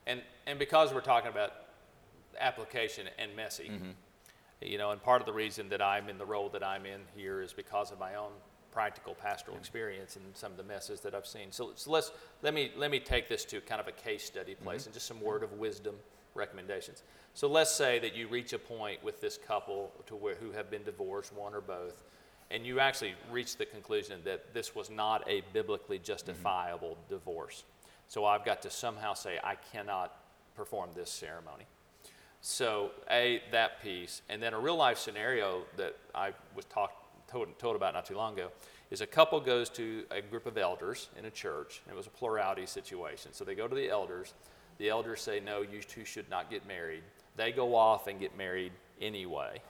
And, 0.07 0.23
and 0.47 0.59
because 0.59 0.93
we're 0.95 1.01
talking 1.01 1.31
about 1.31 1.53
application 2.39 3.07
and 3.19 3.35
messy, 3.35 3.71
you 4.61 4.79
know, 4.79 4.91
and 4.91 5.03
part 5.03 5.23
of 5.23 5.27
the 5.27 5.33
reason 5.33 5.69
that 5.71 5.81
I'm 5.81 6.09
in 6.09 6.19
the 6.19 6.27
role 6.27 6.49
that 6.51 6.63
I'm 6.63 6.87
in 6.87 7.01
here 7.17 7.41
is 7.41 7.53
because 7.53 7.93
of 7.93 7.99
my 7.99 8.17
own 8.17 8.31
practical 8.73 9.15
pastoral 9.15 9.57
experience 9.57 10.17
and 10.17 10.25
some 10.35 10.53
of 10.53 10.59
the 10.59 10.63
messes 10.65 11.01
that 11.01 11.15
I've 11.15 11.27
seen. 11.27 11.51
So, 11.51 11.73
so 11.75 11.91
let's, 11.91 12.13
let 12.43 12.55
me, 12.55 12.71
let 12.77 12.91
me 12.91 13.01
take 13.01 13.29
this 13.29 13.45
to 13.47 13.61
kind 13.61 13.81
of 13.81 13.89
a 13.89 13.93
case 13.93 14.25
study 14.25 14.55
place 14.55 14.83
mm-hmm. 14.83 14.89
and 14.89 14.95
just 14.95 15.07
some 15.07 15.21
word 15.21 15.43
of 15.43 15.53
wisdom 15.55 15.97
recommendations. 16.35 17.03
So 17.35 17.49
let's 17.49 17.75
say 17.75 17.99
that 18.01 18.15
you 18.15 18.29
reach 18.29 18.53
a 18.53 18.59
point 18.59 19.03
with 19.03 19.21
this 19.21 19.39
couple 19.39 19.93
to 20.07 20.15
where, 20.15 20.35
who 20.37 20.53
have 20.53 20.71
been 20.71 20.85
divorced, 20.85 21.33
one 21.35 21.55
or 21.55 21.61
both, 21.61 22.03
and 22.51 22.67
you 22.67 22.81
actually 22.81 23.15
reach 23.31 23.57
the 23.57 23.67
conclusion 23.67 24.21
that 24.25 24.53
this 24.55 24.75
was 24.75 24.91
not 24.91 25.29
a 25.29 25.43
biblically 25.53 25.97
mm-hmm. 25.97 26.05
justifiable 26.05 26.97
divorce. 27.09 27.65
So 28.09 28.25
I've 28.25 28.45
got 28.45 28.63
to 28.63 28.71
somehow 28.71 29.15
say, 29.15 29.39
I 29.43 29.57
cannot 29.73 30.15
perform 30.55 30.91
this 30.95 31.11
ceremony. 31.11 31.65
So, 32.41 32.93
A, 33.11 33.43
that 33.53 33.83
piece. 33.83 34.23
And 34.29 34.43
then 34.43 34.55
a 34.55 34.59
real 34.59 34.77
life 34.77 34.99
scenario 34.99 35.63
that 35.77 35.97
I 36.15 36.33
was 36.55 36.65
talk, 36.67 36.93
told, 37.29 37.59
told 37.59 37.77
about 37.77 37.95
not 37.95 38.07
too 38.07 38.17
long 38.17 38.35
ago 38.35 38.51
is 38.91 39.01
a 39.03 39.07
couple 39.07 39.41
goes 39.41 39.69
to 39.71 40.05
a 40.11 40.21
group 40.21 40.47
of 40.47 40.57
elders 40.57 41.09
in 41.19 41.27
a 41.27 41.31
church. 41.31 41.83
And 41.85 41.95
it 41.95 41.97
was 41.97 42.07
a 42.07 42.11
plurality 42.11 42.67
situation. 42.67 43.33
So 43.33 43.45
they 43.45 43.55
go 43.55 43.69
to 43.69 43.75
the 43.75 43.89
elders. 43.89 44.35
The 44.79 44.89
elders 44.89 45.21
say, 45.21 45.41
No, 45.41 45.61
you 45.61 45.83
two 45.83 46.05
should 46.05 46.29
not 46.31 46.51
get 46.51 46.67
married. 46.67 47.03
They 47.37 47.53
go 47.53 47.75
off 47.75 48.07
and 48.07 48.19
get 48.19 48.37
married 48.37 48.73
anyway. 49.01 49.61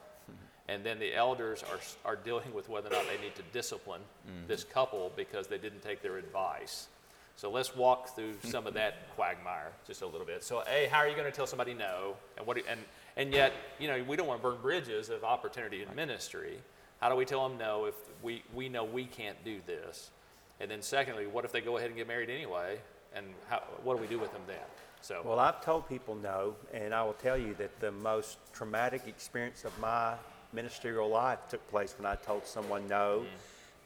and 0.69 0.83
then 0.83 0.97
the 0.97 1.13
elders 1.13 1.63
are, 1.63 2.11
are 2.11 2.15
dealing 2.15 2.53
with 2.53 2.69
whether 2.69 2.87
or 2.87 2.93
not 2.93 3.05
they 3.07 3.21
need 3.21 3.35
to 3.35 3.43
discipline 3.53 4.01
mm-hmm. 4.27 4.47
this 4.47 4.63
couple 4.63 5.11
because 5.15 5.47
they 5.47 5.57
didn't 5.57 5.81
take 5.81 6.01
their 6.01 6.17
advice. 6.17 6.87
So 7.35 7.49
let's 7.49 7.75
walk 7.75 8.15
through 8.15 8.33
some 8.43 8.67
of 8.67 8.73
that 8.75 9.09
quagmire 9.15 9.71
just 9.87 10.01
a 10.01 10.05
little 10.05 10.27
bit. 10.27 10.43
So, 10.43 10.63
A, 10.67 10.87
how 10.91 10.99
are 10.99 11.07
you 11.07 11.15
going 11.15 11.29
to 11.29 11.35
tell 11.35 11.47
somebody 11.47 11.73
no? 11.73 12.15
And, 12.37 12.45
what, 12.45 12.57
do- 12.57 12.63
and, 12.69 12.79
and 13.17 13.33
yet, 13.33 13.53
you 13.79 13.87
know, 13.87 14.03
we 14.07 14.15
don't 14.15 14.27
want 14.27 14.41
to 14.41 14.47
burn 14.47 14.61
bridges 14.61 15.09
of 15.09 15.23
opportunity 15.23 15.81
in 15.81 15.95
ministry. 15.95 16.59
How 16.99 17.09
do 17.09 17.15
we 17.15 17.25
tell 17.25 17.47
them 17.47 17.57
no 17.57 17.85
if 17.85 17.95
we, 18.21 18.43
we 18.53 18.69
know 18.69 18.83
we 18.83 19.05
can't 19.05 19.43
do 19.43 19.59
this? 19.65 20.11
And 20.59 20.69
then, 20.69 20.81
secondly, 20.83 21.25
what 21.25 21.43
if 21.45 21.51
they 21.51 21.61
go 21.61 21.77
ahead 21.77 21.89
and 21.89 21.97
get 21.97 22.07
married 22.07 22.29
anyway? 22.29 22.79
And 23.15 23.25
how, 23.49 23.63
what 23.83 23.95
do 23.95 24.01
we 24.01 24.07
do 24.07 24.19
with 24.19 24.31
them 24.33 24.43
then? 24.45 24.57
So, 25.01 25.21
Well, 25.25 25.39
I've 25.39 25.65
told 25.65 25.89
people 25.89 26.13
no, 26.15 26.55
and 26.71 26.93
I 26.93 27.01
will 27.03 27.13
tell 27.13 27.37
you 27.37 27.55
that 27.55 27.79
the 27.79 27.91
most 27.91 28.37
traumatic 28.53 29.07
experience 29.07 29.65
of 29.65 29.77
my 29.79 30.13
ministerial 30.53 31.09
life 31.09 31.39
took 31.49 31.67
place 31.71 31.95
when 31.97 32.05
I 32.05 32.15
told 32.15 32.45
someone 32.45 32.87
no 32.87 33.25
mm. 33.25 33.27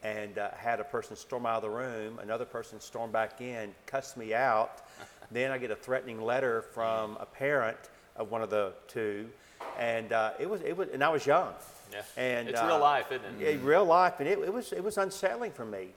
And 0.05 0.37
uh, 0.37 0.49
had 0.55 0.79
a 0.79 0.83
person 0.83 1.15
storm 1.15 1.45
out 1.45 1.57
of 1.57 1.61
the 1.63 1.69
room, 1.69 2.19
another 2.21 2.45
person 2.45 2.79
storm 2.79 3.11
back 3.11 3.41
in, 3.41 3.73
cuss 3.87 4.15
me 4.15 4.33
out. 4.33 4.83
then 5.31 5.51
I 5.51 5.57
get 5.57 5.71
a 5.71 5.75
threatening 5.75 6.21
letter 6.21 6.61
from 6.61 7.17
a 7.19 7.25
parent 7.25 7.77
of 8.15 8.29
one 8.29 8.43
of 8.43 8.49
the 8.51 8.73
two, 8.87 9.27
and 9.79 10.11
uh, 10.13 10.31
it 10.39 10.47
was 10.49 10.61
it 10.61 10.77
was, 10.77 10.89
and 10.93 11.03
I 11.03 11.09
was 11.09 11.25
young. 11.25 11.53
Yeah. 11.91 12.01
And 12.17 12.49
It's 12.49 12.59
uh, 12.59 12.65
real 12.67 12.79
life, 12.79 13.11
isn't 13.11 13.41
it? 13.41 13.55
yeah, 13.55 13.59
real 13.63 13.85
life, 13.85 14.19
and 14.19 14.29
it, 14.29 14.37
it 14.39 14.53
was 14.53 14.71
it 14.71 14.83
was 14.83 14.97
unsettling 14.97 15.51
for 15.51 15.65
me. 15.65 15.89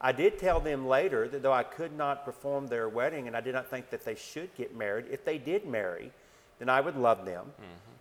I 0.00 0.12
did 0.12 0.38
tell 0.38 0.60
them 0.60 0.86
later 0.86 1.26
that 1.28 1.42
though 1.42 1.52
I 1.52 1.62
could 1.64 1.96
not 1.96 2.24
perform 2.24 2.68
their 2.68 2.88
wedding, 2.88 3.26
and 3.26 3.36
I 3.36 3.40
did 3.40 3.54
not 3.54 3.66
think 3.66 3.90
that 3.90 4.04
they 4.04 4.14
should 4.14 4.54
get 4.54 4.76
married. 4.76 5.06
If 5.10 5.24
they 5.24 5.38
did 5.38 5.66
marry, 5.66 6.12
then 6.58 6.68
I 6.68 6.80
would 6.80 6.96
love 6.96 7.24
them. 7.24 7.46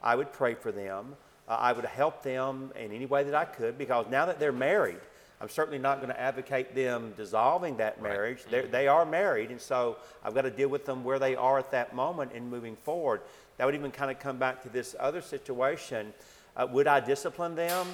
I 0.04 0.16
would 0.16 0.32
pray 0.32 0.54
for 0.54 0.72
them. 0.72 1.16
Uh, 1.48 1.54
I 1.54 1.74
would 1.74 1.86
help 1.86 2.22
them 2.22 2.72
in 2.76 2.92
any 2.92 3.06
way 3.06 3.24
that 3.24 3.34
I 3.34 3.46
could 3.46 3.78
because 3.78 4.06
now 4.10 4.26
that 4.26 4.40
they're 4.40 4.52
married, 4.52 5.00
I'm 5.42 5.50
certainly 5.50 5.80
not 5.80 5.98
going 5.98 6.14
to 6.14 6.20
advocate 6.20 6.74
them 6.74 7.14
dissolving 7.18 7.78
that 7.78 8.02
marriage. 8.02 8.40
They're 8.50 8.68
They 8.68 8.88
are 8.88 9.06
married, 9.06 9.52
and 9.52 9.60
so 9.60 9.98
I've 10.24 10.34
got 10.34 10.44
to 10.44 10.52
deal 10.52 10.70
with 10.70 10.86
them 10.86 11.04
where 11.04 11.20
they 11.20 11.36
are 11.36 11.60
at 11.60 11.72
that 11.72 11.94
moment 11.94 12.32
and 12.34 12.50
moving 12.50 12.76
forward. 12.78 13.22
That 13.58 13.66
would 13.66 13.76
even 13.76 13.92
kind 13.92 14.12
of 14.12 14.20
come 14.20 14.38
back 14.38 14.64
to 14.64 14.70
this 14.70 14.96
other 15.00 15.22
situation. 15.22 16.14
Uh, 16.56 16.68
would 16.72 16.88
I 16.88 17.00
discipline 17.00 17.56
them? 17.56 17.88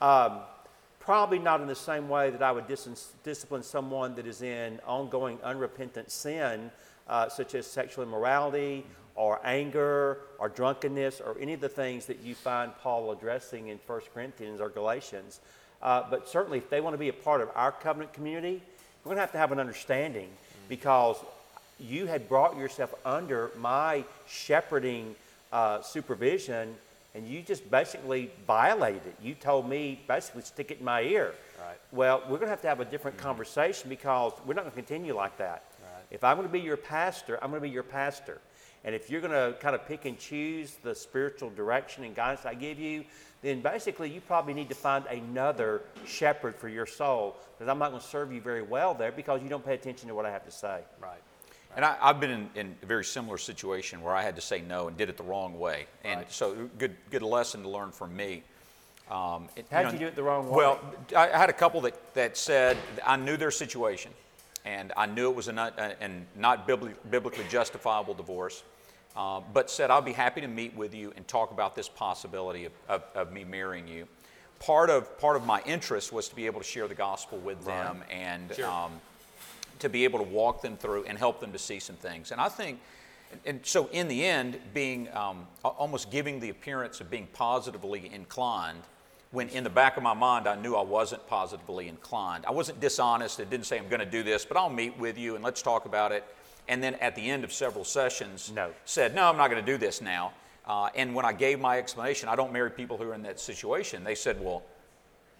Um, 0.00 0.38
probably 0.98 1.38
not 1.38 1.60
in 1.60 1.66
the 1.66 1.74
same 1.74 2.08
way 2.08 2.30
that 2.30 2.42
I 2.42 2.50
would 2.50 2.66
dis- 2.66 3.12
discipline 3.22 3.62
someone 3.62 4.14
that 4.16 4.26
is 4.26 4.42
in 4.42 4.80
ongoing 4.86 5.38
unrepentant 5.42 6.10
sin, 6.10 6.70
uh, 7.08 7.28
such 7.28 7.54
as 7.54 7.66
sexual 7.66 8.04
immorality 8.04 8.84
or 9.14 9.40
anger 9.44 10.18
or 10.38 10.48
drunkenness 10.48 11.20
or 11.20 11.36
any 11.40 11.54
of 11.54 11.60
the 11.60 11.68
things 11.68 12.06
that 12.06 12.20
you 12.20 12.34
find 12.34 12.76
Paul 12.78 13.12
addressing 13.12 13.68
in 13.68 13.78
1 13.86 14.00
Corinthians 14.12 14.60
or 14.60 14.68
Galatians. 14.68 15.40
Uh, 15.82 16.04
but 16.10 16.28
certainly, 16.28 16.58
if 16.58 16.70
they 16.70 16.80
want 16.80 16.94
to 16.94 16.98
be 16.98 17.08
a 17.08 17.12
part 17.12 17.40
of 17.40 17.50
our 17.54 17.72
covenant 17.72 18.12
community, 18.12 18.62
we're 19.04 19.10
going 19.10 19.16
to 19.16 19.20
have 19.20 19.32
to 19.32 19.38
have 19.38 19.52
an 19.52 19.60
understanding 19.60 20.28
because 20.68 21.16
you 21.78 22.06
had 22.06 22.28
brought 22.28 22.56
yourself 22.56 22.94
under 23.04 23.50
my 23.58 24.04
shepherding 24.26 25.14
uh, 25.52 25.80
supervision 25.82 26.74
and 27.14 27.26
you 27.26 27.40
just 27.40 27.70
basically 27.70 28.30
violated 28.46 29.02
it. 29.06 29.14
You 29.22 29.34
told 29.34 29.68
me 29.68 30.00
basically 30.06 30.42
stick 30.42 30.70
it 30.70 30.80
in 30.80 30.84
my 30.84 31.02
ear. 31.02 31.34
Right. 31.58 31.78
Well, 31.90 32.20
we're 32.22 32.36
going 32.36 32.42
to 32.42 32.48
have 32.48 32.62
to 32.62 32.68
have 32.68 32.80
a 32.80 32.84
different 32.84 33.16
conversation 33.16 33.88
because 33.88 34.32
we're 34.44 34.54
not 34.54 34.62
going 34.62 34.72
to 34.72 34.76
continue 34.76 35.14
like 35.14 35.38
that. 35.38 35.64
Right. 35.80 36.04
If 36.10 36.24
I'm 36.24 36.36
going 36.36 36.46
to 36.46 36.52
be 36.52 36.60
your 36.60 36.76
pastor, 36.76 37.38
I'm 37.42 37.50
going 37.50 37.62
to 37.62 37.68
be 37.68 37.72
your 37.72 37.82
pastor. 37.82 38.38
And 38.86 38.94
if 38.94 39.10
you're 39.10 39.20
going 39.20 39.32
to 39.32 39.58
kind 39.58 39.74
of 39.74 39.84
pick 39.86 40.04
and 40.04 40.16
choose 40.16 40.76
the 40.82 40.94
spiritual 40.94 41.50
direction 41.50 42.04
and 42.04 42.14
guidance 42.14 42.46
I 42.46 42.54
give 42.54 42.78
you, 42.78 43.04
then 43.42 43.60
basically 43.60 44.08
you 44.08 44.20
probably 44.20 44.54
need 44.54 44.68
to 44.68 44.76
find 44.76 45.04
another 45.06 45.82
shepherd 46.06 46.54
for 46.54 46.68
your 46.68 46.86
soul 46.86 47.36
because 47.58 47.68
I'm 47.68 47.80
not 47.80 47.90
going 47.90 48.00
to 48.00 48.06
serve 48.06 48.32
you 48.32 48.40
very 48.40 48.62
well 48.62 48.94
there 48.94 49.10
because 49.10 49.42
you 49.42 49.48
don't 49.48 49.64
pay 49.64 49.74
attention 49.74 50.08
to 50.08 50.14
what 50.14 50.24
I 50.24 50.30
have 50.30 50.44
to 50.44 50.52
say. 50.52 50.80
Right. 51.02 51.20
And 51.74 51.84
I, 51.84 51.96
I've 52.00 52.20
been 52.20 52.30
in, 52.30 52.50
in 52.54 52.76
a 52.80 52.86
very 52.86 53.04
similar 53.04 53.38
situation 53.38 54.02
where 54.02 54.14
I 54.14 54.22
had 54.22 54.36
to 54.36 54.40
say 54.40 54.60
no 54.62 54.86
and 54.86 54.96
did 54.96 55.10
it 55.10 55.16
the 55.16 55.24
wrong 55.24 55.58
way. 55.58 55.86
And 56.04 56.20
Right. 56.20 56.32
so, 56.32 56.68
good, 56.78 56.96
good 57.10 57.22
lesson 57.22 57.64
to 57.64 57.68
learn 57.68 57.90
from 57.90 58.16
me. 58.16 58.44
Um, 59.10 59.48
it- 59.56 59.66
How'd 59.70 59.86
know, 59.86 59.92
you 59.92 59.98
do 59.98 60.06
it 60.06 60.14
the 60.14 60.22
wrong 60.22 60.48
way? 60.48 60.56
Well, 60.56 60.80
I 61.14 61.28
I 61.28 61.36
had 61.36 61.50
a 61.50 61.52
couple 61.52 61.80
that, 61.82 62.14
that 62.14 62.36
said 62.36 62.76
I 63.04 63.16
knew 63.16 63.36
their 63.36 63.50
situation, 63.50 64.12
and 64.64 64.92
I 64.96 65.06
knew 65.06 65.28
it 65.28 65.36
was 65.36 65.48
a 65.48 65.52
not, 65.52 65.78
a, 65.78 66.00
and 66.00 66.26
not 66.36 66.66
biblically 66.66 67.44
justifiable 67.50 68.14
divorce, 68.14 68.62
uh, 69.16 69.40
but 69.52 69.70
said 69.70 69.90
I'll 69.90 70.02
be 70.02 70.12
happy 70.12 70.40
to 70.40 70.48
meet 70.48 70.74
with 70.76 70.94
you 70.94 71.12
and 71.16 71.26
talk 71.26 71.50
about 71.50 71.74
this 71.74 71.88
possibility 71.88 72.64
of, 72.66 72.72
of, 72.88 73.04
of 73.14 73.32
me 73.32 73.44
marrying 73.44 73.88
you. 73.88 74.06
Part 74.58 74.88
of 74.88 75.18
part 75.18 75.36
of 75.36 75.44
my 75.44 75.62
interest 75.66 76.12
was 76.12 76.28
to 76.28 76.36
be 76.36 76.46
able 76.46 76.60
to 76.60 76.66
share 76.66 76.88
the 76.88 76.94
gospel 76.94 77.38
with 77.38 77.64
them 77.64 78.02
and. 78.10 78.54
Sure. 78.54 78.66
Um, 78.66 78.92
to 79.80 79.88
be 79.88 80.04
able 80.04 80.18
to 80.18 80.24
walk 80.24 80.62
them 80.62 80.76
through 80.76 81.04
and 81.04 81.18
help 81.18 81.40
them 81.40 81.52
to 81.52 81.58
see 81.58 81.78
some 81.78 81.96
things. 81.96 82.32
And 82.32 82.40
I 82.40 82.48
think, 82.48 82.80
and, 83.44 83.60
so 83.64 83.88
in 83.92 84.08
the 84.08 84.24
end, 84.24 84.58
being 84.72 85.08
um, 85.12 85.46
almost 85.64 86.10
giving 86.10 86.40
the 86.40 86.50
appearance 86.50 87.00
of 87.00 87.10
being 87.10 87.26
positively 87.32 88.10
inclined, 88.12 88.82
when 89.32 89.48
in 89.50 89.64
the 89.64 89.70
back 89.70 89.96
of 89.96 90.02
my 90.02 90.14
mind 90.14 90.46
I 90.46 90.54
knew 90.54 90.76
I 90.76 90.82
wasn't 90.82 91.26
positively 91.26 91.88
inclined. 91.88 92.46
I 92.46 92.52
wasn't 92.52 92.80
dishonest. 92.80 93.40
I 93.40 93.44
didn't 93.44 93.66
say 93.66 93.78
I'm 93.78 93.88
going 93.88 94.00
to 94.00 94.06
do 94.06 94.22
this, 94.22 94.44
but 94.44 94.56
I'll 94.56 94.70
meet 94.70 94.96
with 94.98 95.18
you 95.18 95.34
and 95.34 95.44
let's 95.44 95.62
talk 95.62 95.84
about 95.84 96.12
it. 96.12 96.24
And 96.68 96.82
then 96.82 96.94
at 96.96 97.14
the 97.14 97.30
end 97.30 97.44
of 97.44 97.52
several 97.52 97.84
sessions, 97.84 98.50
No. 98.54 98.72
said, 98.84 99.14
no, 99.14 99.28
I'm 99.28 99.36
not 99.36 99.50
going 99.50 99.64
to 99.64 99.72
do 99.72 99.78
this 99.78 100.00
now. 100.00 100.32
Uh, 100.66 100.88
and 100.96 101.14
when 101.14 101.24
I 101.24 101.32
gave 101.32 101.60
my 101.60 101.78
explanation, 101.78 102.28
I 102.28 102.34
don't 102.34 102.52
marry 102.52 102.70
people 102.70 102.96
who 102.96 103.04
are 103.10 103.14
in 103.14 103.22
that 103.22 103.38
situation. 103.38 104.02
They 104.02 104.16
said, 104.16 104.40
well, 104.40 104.64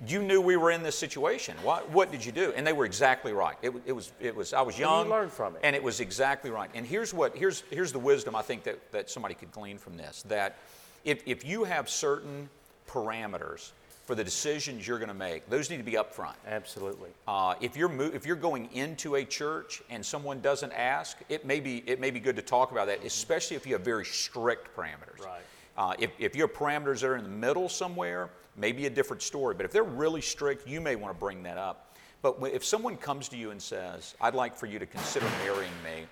you 0.06 0.22
knew 0.22 0.40
we 0.40 0.56
were 0.56 0.70
in 0.70 0.82
this 0.82 0.96
situation. 0.96 1.56
What, 1.62 1.90
what 1.90 2.12
did 2.12 2.24
you 2.24 2.30
do? 2.30 2.52
And 2.54 2.66
they 2.66 2.72
were 2.74 2.84
exactly 2.84 3.32
right. 3.32 3.56
It, 3.62 3.72
it 3.86 3.92
was, 3.92 4.12
it 4.20 4.36
was, 4.36 4.52
I 4.52 4.60
was 4.60 4.78
you 4.78 4.84
young. 4.84 5.08
learned 5.08 5.32
from 5.32 5.56
it. 5.56 5.62
And 5.64 5.74
it 5.74 5.82
was 5.82 6.00
exactly 6.00 6.50
right. 6.50 6.70
And 6.74 6.86
here's 6.86 7.12
what, 7.14 7.36
here's, 7.36 7.64
here's 7.70 7.92
the 7.92 7.98
wisdom 7.98 8.36
I 8.36 8.42
think 8.42 8.62
that, 8.64 8.92
that 8.92 9.10
somebody 9.10 9.34
could 9.34 9.50
glean 9.50 9.78
from 9.78 9.96
this. 9.96 10.22
That 10.28 10.58
if, 11.04 11.22
if 11.26 11.44
you 11.44 11.64
have 11.64 11.88
certain 11.88 12.48
parameters 12.86 13.72
for 14.06 14.14
the 14.14 14.22
decisions 14.22 14.86
you're 14.86 14.98
going 14.98 15.08
to 15.08 15.14
make, 15.14 15.50
those 15.50 15.68
need 15.68 15.78
to 15.78 15.82
be 15.82 15.92
upfront. 15.92 16.34
Absolutely. 16.46 17.10
Uh, 17.26 17.56
if 17.60 17.76
you're 17.76 17.88
mo- 17.88 18.10
if 18.14 18.24
you're 18.24 18.36
going 18.36 18.72
into 18.72 19.16
a 19.16 19.24
church 19.24 19.82
and 19.90 20.04
someone 20.04 20.40
doesn't 20.40 20.72
ask, 20.72 21.18
it 21.28 21.44
may 21.44 21.58
be 21.58 21.82
it 21.86 22.00
may 22.00 22.12
be 22.12 22.20
good 22.20 22.36
to 22.36 22.42
talk 22.42 22.70
about 22.70 22.86
that, 22.86 23.04
especially 23.04 23.56
if 23.56 23.66
you 23.66 23.72
have 23.72 23.82
very 23.82 24.04
strict 24.04 24.74
parameters. 24.76 25.24
Right. 25.24 25.42
Uh, 25.76 25.94
if, 25.98 26.10
if 26.18 26.34
your 26.34 26.48
parameters 26.48 27.06
are 27.06 27.16
in 27.16 27.24
the 27.24 27.28
middle 27.28 27.68
somewhere, 27.68 28.30
maybe 28.56 28.86
a 28.86 28.90
different 28.90 29.20
story. 29.20 29.54
But 29.54 29.66
if 29.66 29.72
they're 29.72 29.82
really 29.82 30.22
strict, 30.22 30.66
you 30.66 30.80
may 30.80 30.96
want 30.96 31.14
to 31.14 31.18
bring 31.18 31.42
that 31.42 31.58
up. 31.58 31.94
But 32.22 32.38
if 32.50 32.64
someone 32.64 32.96
comes 32.96 33.28
to 33.30 33.36
you 33.36 33.50
and 33.50 33.60
says, 33.60 34.14
"I'd 34.20 34.34
like 34.34 34.56
for 34.56 34.66
you 34.66 34.78
to 34.78 34.86
consider 34.86 35.26
marrying 35.44 35.72
me," 35.84 36.06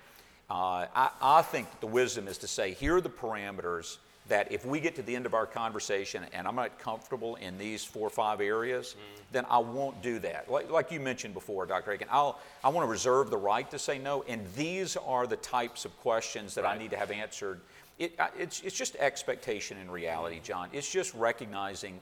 uh, 0.49 0.85
I, 0.93 1.09
I 1.21 1.41
think 1.41 1.67
the 1.79 1.87
wisdom 1.87 2.27
is 2.27 2.37
to 2.39 2.47
say, 2.47 2.73
"Here 2.73 2.97
are 2.97 3.01
the 3.01 3.09
parameters." 3.09 3.97
That 4.27 4.51
if 4.51 4.65
we 4.65 4.79
get 4.79 4.95
to 4.95 5.03
the 5.03 5.15
end 5.15 5.27
of 5.27 5.35
our 5.35 5.45
conversation 5.45 6.25
and 6.33 6.47
I'm 6.47 6.55
not 6.55 6.79
comfortable 6.79 7.35
in 7.35 7.59
these 7.59 7.83
four 7.83 8.07
or 8.07 8.09
five 8.09 8.41
areas, 8.41 8.95
mm-hmm. 8.95 9.21
then 9.31 9.45
I 9.49 9.59
won't 9.59 10.01
do 10.01 10.17
that. 10.19 10.49
Like, 10.49 10.71
like 10.71 10.91
you 10.91 10.99
mentioned 10.99 11.35
before, 11.35 11.67
Dr. 11.67 11.91
Akin, 11.91 12.07
I'll, 12.09 12.39
I 12.63 12.69
want 12.69 12.87
to 12.87 12.89
reserve 12.89 13.29
the 13.29 13.37
right 13.37 13.69
to 13.69 13.77
say 13.77 13.99
no, 13.99 14.23
and 14.27 14.41
these 14.55 14.97
are 14.97 15.27
the 15.27 15.35
types 15.35 15.85
of 15.85 15.95
questions 15.99 16.55
that 16.55 16.65
I 16.65 16.75
need 16.75 16.89
to 16.89 16.97
have 16.97 17.11
answered. 17.11 17.61
It, 17.99 18.19
it's, 18.37 18.61
it's 18.61 18.75
just 18.75 18.95
expectation 18.95 19.77
and 19.77 19.91
reality, 19.91 20.37
mm-hmm. 20.37 20.45
John. 20.45 20.69
It's 20.73 20.91
just 20.91 21.13
recognizing, 21.13 22.01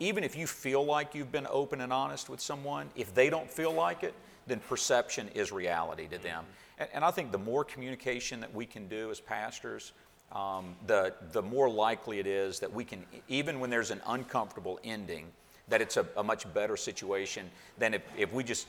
even 0.00 0.24
if 0.24 0.36
you 0.36 0.48
feel 0.48 0.84
like 0.84 1.14
you've 1.14 1.30
been 1.30 1.46
open 1.48 1.82
and 1.82 1.92
honest 1.92 2.28
with 2.28 2.40
someone, 2.40 2.88
if 2.96 3.14
they 3.14 3.30
don't 3.30 3.48
feel 3.48 3.72
like 3.72 4.02
it, 4.02 4.14
then 4.48 4.58
perception 4.68 5.28
is 5.28 5.52
reality 5.52 6.08
to 6.08 6.16
mm-hmm. 6.16 6.24
them. 6.24 6.44
And, 6.78 6.88
and 6.94 7.04
I 7.04 7.12
think 7.12 7.30
the 7.30 7.38
more 7.38 7.64
communication 7.64 8.40
that 8.40 8.52
we 8.52 8.66
can 8.66 8.88
do 8.88 9.10
as 9.10 9.20
pastors, 9.20 9.92
um, 10.32 10.76
the, 10.86 11.14
the 11.32 11.42
more 11.42 11.68
likely 11.68 12.18
it 12.18 12.26
is 12.26 12.60
that 12.60 12.72
we 12.72 12.84
can, 12.84 13.04
even 13.28 13.60
when 13.60 13.70
there's 13.70 13.90
an 13.90 14.00
uncomfortable 14.06 14.78
ending, 14.84 15.26
that 15.68 15.80
it's 15.80 15.96
a, 15.96 16.06
a 16.16 16.22
much 16.22 16.52
better 16.54 16.76
situation 16.76 17.50
than 17.78 17.94
if, 17.94 18.02
if 18.16 18.32
we 18.32 18.44
just 18.44 18.66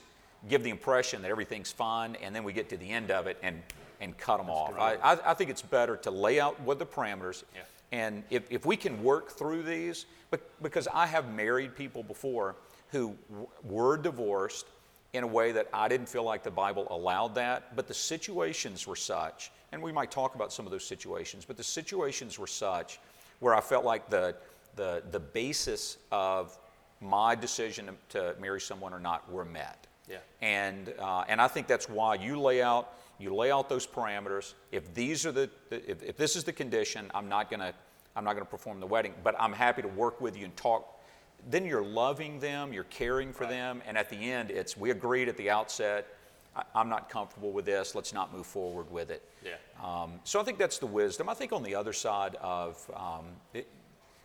give 0.49 0.63
the 0.63 0.69
impression 0.69 1.21
that 1.21 1.29
everything's 1.29 1.71
fine 1.71 2.15
and 2.21 2.35
then 2.35 2.43
we 2.43 2.53
get 2.53 2.69
to 2.69 2.77
the 2.77 2.89
end 2.89 3.11
of 3.11 3.27
it 3.27 3.37
and, 3.43 3.61
and 3.99 4.17
cut 4.17 4.37
them 4.37 4.49
off. 4.49 4.73
I, 4.77 4.95
I, 4.95 5.31
I 5.31 5.33
think 5.33 5.49
it's 5.49 5.61
better 5.61 5.97
to 5.97 6.11
lay 6.11 6.39
out 6.39 6.59
what 6.61 6.79
the 6.79 6.85
parameters. 6.85 7.43
Yeah. 7.53 7.61
And 7.91 8.23
if, 8.29 8.49
if 8.49 8.65
we 8.65 8.77
can 8.77 9.03
work 9.03 9.31
through 9.31 9.63
these, 9.63 10.05
bec- 10.31 10.41
because 10.61 10.87
I 10.93 11.05
have 11.05 11.31
married 11.33 11.75
people 11.75 12.01
before 12.03 12.55
who 12.91 13.15
w- 13.29 13.47
were 13.63 13.97
divorced 13.97 14.65
in 15.13 15.23
a 15.23 15.27
way 15.27 15.51
that 15.51 15.67
I 15.73 15.87
didn't 15.87 16.07
feel 16.07 16.23
like 16.23 16.43
the 16.43 16.51
Bible 16.51 16.87
allowed 16.89 17.35
that, 17.35 17.75
but 17.75 17.87
the 17.87 17.93
situations 17.93 18.87
were 18.87 18.95
such, 18.95 19.51
and 19.71 19.81
we 19.81 19.91
might 19.91 20.09
talk 20.09 20.35
about 20.35 20.53
some 20.53 20.65
of 20.65 20.71
those 20.71 20.85
situations, 20.85 21.43
but 21.45 21.57
the 21.57 21.63
situations 21.63 22.39
were 22.39 22.47
such 22.47 22.99
where 23.39 23.53
I 23.53 23.61
felt 23.61 23.83
like 23.83 24.09
the, 24.09 24.35
the, 24.75 25.03
the 25.11 25.19
basis 25.19 25.97
of 26.11 26.57
my 27.01 27.35
decision 27.35 27.89
to, 28.09 28.35
marry 28.39 28.61
someone 28.61 28.93
or 28.93 28.99
not 28.99 29.29
were 29.29 29.43
met. 29.43 29.87
Yeah. 30.09 30.17
And, 30.41 30.93
uh, 30.99 31.25
and 31.27 31.41
I 31.41 31.47
think 31.47 31.67
that's 31.67 31.89
why 31.89 32.15
you 32.15 32.39
lay 32.39 32.61
out, 32.61 32.93
you 33.19 33.33
lay 33.35 33.51
out 33.51 33.69
those 33.69 33.85
parameters. 33.87 34.53
If 34.71 34.93
these 34.93 35.25
are 35.25 35.31
the, 35.31 35.49
the- 35.69 35.89
if, 35.89 36.03
if 36.03 36.17
this 36.17 36.35
is 36.35 36.43
the 36.43 36.53
condition, 36.53 37.11
I'm 37.13 37.27
not 37.27 37.49
gonna, 37.49 37.73
I'm 38.15 38.23
not 38.23 38.33
gonna 38.33 38.45
perform 38.45 38.79
the 38.79 38.87
wedding, 38.87 39.13
but 39.23 39.35
I'm 39.39 39.53
happy 39.53 39.81
to 39.81 39.87
work 39.87 40.21
with 40.21 40.37
you 40.37 40.45
and 40.45 40.55
talk, 40.55 41.00
then 41.49 41.65
you're 41.65 41.83
loving 41.83 42.39
them, 42.39 42.71
you're 42.73 42.83
caring 42.85 43.33
for 43.33 43.43
Right. 43.43 43.51
them, 43.51 43.81
and 43.85 43.97
at 43.97 44.09
the 44.09 44.31
end, 44.31 44.51
it's 44.51 44.77
we 44.77 44.91
agreed 44.91 45.27
at 45.29 45.37
the 45.37 45.49
outset. 45.49 46.07
I, 46.55 46.63
I'm 46.75 46.89
not 46.89 47.09
comfortable 47.09 47.51
with 47.51 47.65
this. 47.65 47.95
Let's 47.95 48.13
not 48.13 48.33
move 48.33 48.45
forward 48.45 48.91
with 48.91 49.09
it. 49.09 49.27
Yeah. 49.43 49.53
Um, 49.83 50.19
so 50.23 50.39
I 50.39 50.43
think 50.43 50.57
that's 50.57 50.77
the 50.77 50.85
wisdom. 50.87 51.29
I 51.29 51.33
think 51.33 51.53
on 51.53 51.63
the 51.63 51.75
other 51.75 51.93
side 51.93 52.35
of 52.41 52.89
um, 52.95 53.25
it, 53.53 53.67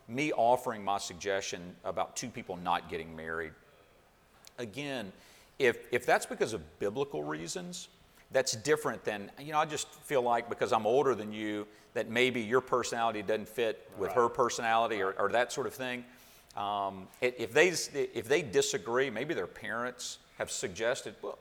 me 0.07 0.31
offering 0.33 0.83
my 0.83 0.97
suggestion 0.97 1.75
about 1.83 2.15
two 2.15 2.29
people 2.29 2.55
not 2.57 2.89
getting 2.89 3.15
married, 3.15 3.53
again, 4.57 5.11
if, 5.59 5.87
if 5.91 6.05
that's 6.05 6.25
because 6.25 6.53
of 6.53 6.79
biblical 6.79 7.23
reasons, 7.23 7.89
that's 8.31 8.53
different 8.53 9.03
than, 9.05 9.31
you 9.39 9.53
know, 9.53 9.59
I 9.59 9.65
just 9.65 9.87
feel 10.03 10.21
like 10.21 10.49
because 10.49 10.73
I'm 10.73 10.85
older 10.85 11.15
than 11.15 11.31
you, 11.31 11.65
that 11.93 12.09
maybe 12.09 12.41
your 12.41 12.61
personality 12.61 13.21
doesn't 13.21 13.47
fit 13.47 13.89
with 13.97 14.11
her 14.11 14.29
personality 14.29 15.01
or, 15.01 15.13
or 15.13 15.29
that 15.29 15.51
sort 15.51 15.65
of 15.65 15.73
thing. 15.73 16.03
Um, 16.57 17.07
if, 17.21 17.53
they, 17.53 17.67
if 17.69 18.27
they 18.27 18.41
disagree, 18.41 19.09
maybe 19.09 19.33
their 19.33 19.47
parents 19.47 20.17
have 20.39 20.51
suggested, 20.51 21.15
well, 21.21 21.37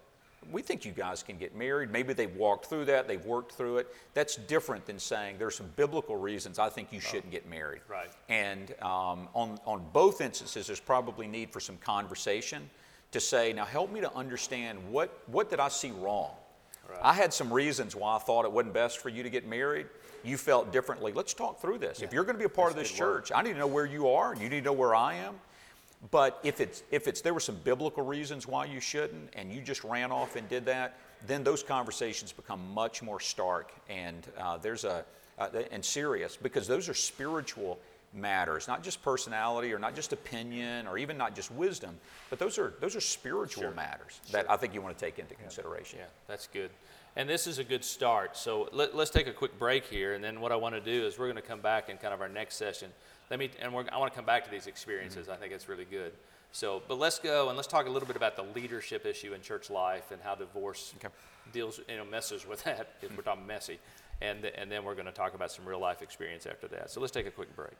we 0.52 0.62
think 0.62 0.85
you 0.85 0.92
guys 0.92 1.23
can 1.23 1.38
get 1.38 1.56
married. 1.56 1.90
Maybe 1.90 2.12
they've 2.12 2.35
walked 2.37 2.66
through 2.66 2.85
that, 2.85 3.08
they've 3.08 3.25
worked 3.25 3.52
through 3.52 3.78
it. 3.78 3.94
That's 4.14 4.37
different 4.37 4.87
than 4.87 4.99
saying 4.99 5.37
there's 5.38 5.56
some 5.56 5.70
biblical 5.75 6.16
reasons 6.16 6.58
I 6.58 6.68
think 6.68 6.92
you 6.92 7.00
shouldn't 7.00 7.32
get 7.32 7.49
married. 7.49 7.80
Right. 7.88 8.11
And 8.28 8.70
um, 8.82 9.28
on, 9.35 9.58
on 9.66 9.85
both 9.92 10.20
instances, 10.20 10.66
there's 10.66 10.78
probably 10.78 11.26
need 11.26 11.50
for 11.50 11.61
some 11.61 11.78
conversation 11.78 12.70
to 13.12 13.20
say, 13.20 13.52
now 13.52 13.64
help 13.64 13.90
me 13.90 14.00
to 14.00 14.14
understand 14.14 14.78
what, 14.90 15.18
what 15.26 15.50
did 15.50 15.58
I 15.58 15.68
see 15.68 15.90
wrong? 15.90 16.30
Right. 16.88 16.98
I 17.02 17.12
had 17.12 17.32
some 17.32 17.52
reasons 17.52 17.94
why 17.94 18.16
I 18.16 18.18
thought 18.18 18.44
it 18.44 18.52
wasn't 18.52 18.74
best 18.74 18.98
for 18.98 19.08
you 19.08 19.22
to 19.22 19.30
get 19.30 19.46
married. 19.46 19.86
You 20.24 20.36
felt 20.36 20.72
differently. 20.72 21.12
Let's 21.12 21.34
talk 21.34 21.60
through 21.60 21.78
this. 21.78 22.02
If 22.02 22.12
you're 22.12 22.24
going 22.24 22.34
to 22.34 22.38
be 22.38 22.46
a 22.46 22.48
part 22.48 22.70
of 22.70 22.76
this 22.76 22.88
That's 22.88 23.00
good 23.00 23.06
word. 23.06 23.24
church, 23.26 23.32
I 23.34 23.42
need 23.42 23.52
to 23.52 23.58
know 23.58 23.66
where 23.66 23.86
you 23.86 24.08
are. 24.08 24.34
You 24.34 24.48
need 24.48 24.60
to 24.60 24.64
know 24.66 24.72
where 24.72 24.94
I 24.94 25.14
am. 25.14 25.34
But 26.10 26.40
if 26.42 26.60
it's 26.60 26.82
if 26.90 27.08
it's 27.08 27.20
there 27.20 27.34
were 27.34 27.40
some 27.40 27.56
biblical 27.64 28.04
reasons 28.04 28.46
why 28.46 28.66
you 28.66 28.80
shouldn't, 28.80 29.30
and 29.34 29.52
you 29.52 29.60
just 29.60 29.82
ran 29.82 30.12
off 30.12 30.36
and 30.36 30.48
did 30.48 30.66
that, 30.66 30.98
then 31.26 31.42
those 31.42 31.62
conversations 31.62 32.32
become 32.32 32.60
much 32.74 33.02
more 33.02 33.18
stark 33.18 33.72
and 33.88 34.26
uh, 34.38 34.58
there's 34.58 34.84
a 34.84 35.04
uh, 35.38 35.48
and 35.70 35.84
serious 35.84 36.36
because 36.36 36.66
those 36.66 36.88
are 36.88 36.94
spiritual 36.94 37.78
matters, 38.16 38.66
not 38.66 38.82
just 38.82 39.02
personality 39.02 39.73
or 39.73 39.78
not 39.78 39.94
just 39.94 40.12
opinion 40.12 40.87
or 40.87 40.99
even 40.99 41.16
not 41.16 41.35
just 41.35 41.50
wisdom, 41.52 41.96
but 42.30 42.38
those 42.38 42.58
are 42.58 42.75
those 42.80 42.96
are 42.96 43.00
spiritual 43.00 43.64
Sure. 43.64 43.73
matters 43.73 44.20
that 44.32 44.50
I 44.50 44.56
think 44.56 44.75
you 44.75 44.80
want 44.82 44.96
to 44.99 45.04
take 45.04 45.18
into 45.18 45.35
consideration. 45.35 45.99
Yeah, 46.00 46.06
that's 46.26 46.46
good. 46.46 46.70
And 47.16 47.28
this 47.28 47.46
is 47.46 47.58
a 47.58 47.64
good 47.64 47.85
start. 47.85 48.37
So 48.37 48.68
let, 48.73 48.94
us 48.94 49.08
take 49.08 49.26
a 49.26 49.32
quick 49.32 49.58
break 49.58 49.87
here, 49.87 50.12
and 50.14 50.23
then 50.23 50.38
what 50.40 50.52
I 50.52 50.56
want 50.56 50.75
to 50.75 50.80
do 50.82 51.06
is 51.06 51.18
we're 51.18 51.26
going 51.32 51.37
to 51.37 51.49
come 51.49 51.61
back 51.61 51.88
in 51.88 51.96
kind 51.96 52.12
of 52.12 52.20
our 52.20 52.28
next 52.28 52.56
session. 52.56 52.90
Let 53.30 53.38
me, 53.38 53.50
and 53.61 53.73
we're, 53.73 53.87
I 53.90 53.96
want 53.96 54.12
to 54.12 54.16
come 54.16 54.26
back 54.26 54.44
to 54.44 54.50
these 54.50 54.66
experiences. 54.66 55.23
Mm-hmm. 55.23 55.32
I 55.32 55.37
think 55.37 55.52
it's 55.54 55.66
really 55.66 55.87
good. 55.87 56.12
So, 56.52 56.82
but 56.87 56.99
let's 56.99 57.18
go 57.18 57.49
and 57.49 57.56
let's 57.56 57.68
talk 57.68 57.87
a 57.87 57.90
little 57.90 58.06
bit 58.06 58.16
about 58.16 58.37
the 58.37 58.42
leadership 58.54 59.06
issue 59.06 59.32
in 59.32 59.40
church 59.40 59.70
life 59.70 60.11
and 60.11 60.20
how 60.23 60.35
divorce 60.35 60.92
Okay. 60.99 61.08
deals, 61.52 61.80
you 61.88 61.96
know, 61.96 62.04
messes 62.04 62.46
with 62.46 62.62
that. 62.64 62.90
If 63.00 63.16
we're 63.16 63.23
talking 63.23 63.46
messy, 63.46 63.78
and 64.20 64.44
and 64.44 64.70
then 64.70 64.85
we're 64.85 64.94
going 64.94 65.06
to 65.06 65.12
talk 65.12 65.35
about 65.35 65.50
some 65.50 65.64
real 65.66 65.80
life 65.80 66.02
experience 66.02 66.44
after 66.46 66.68
that. 66.68 66.90
So 66.90 67.00
let's 67.00 67.12
take 67.12 67.26
a 67.26 67.30
quick 67.30 67.54
break. 67.56 67.73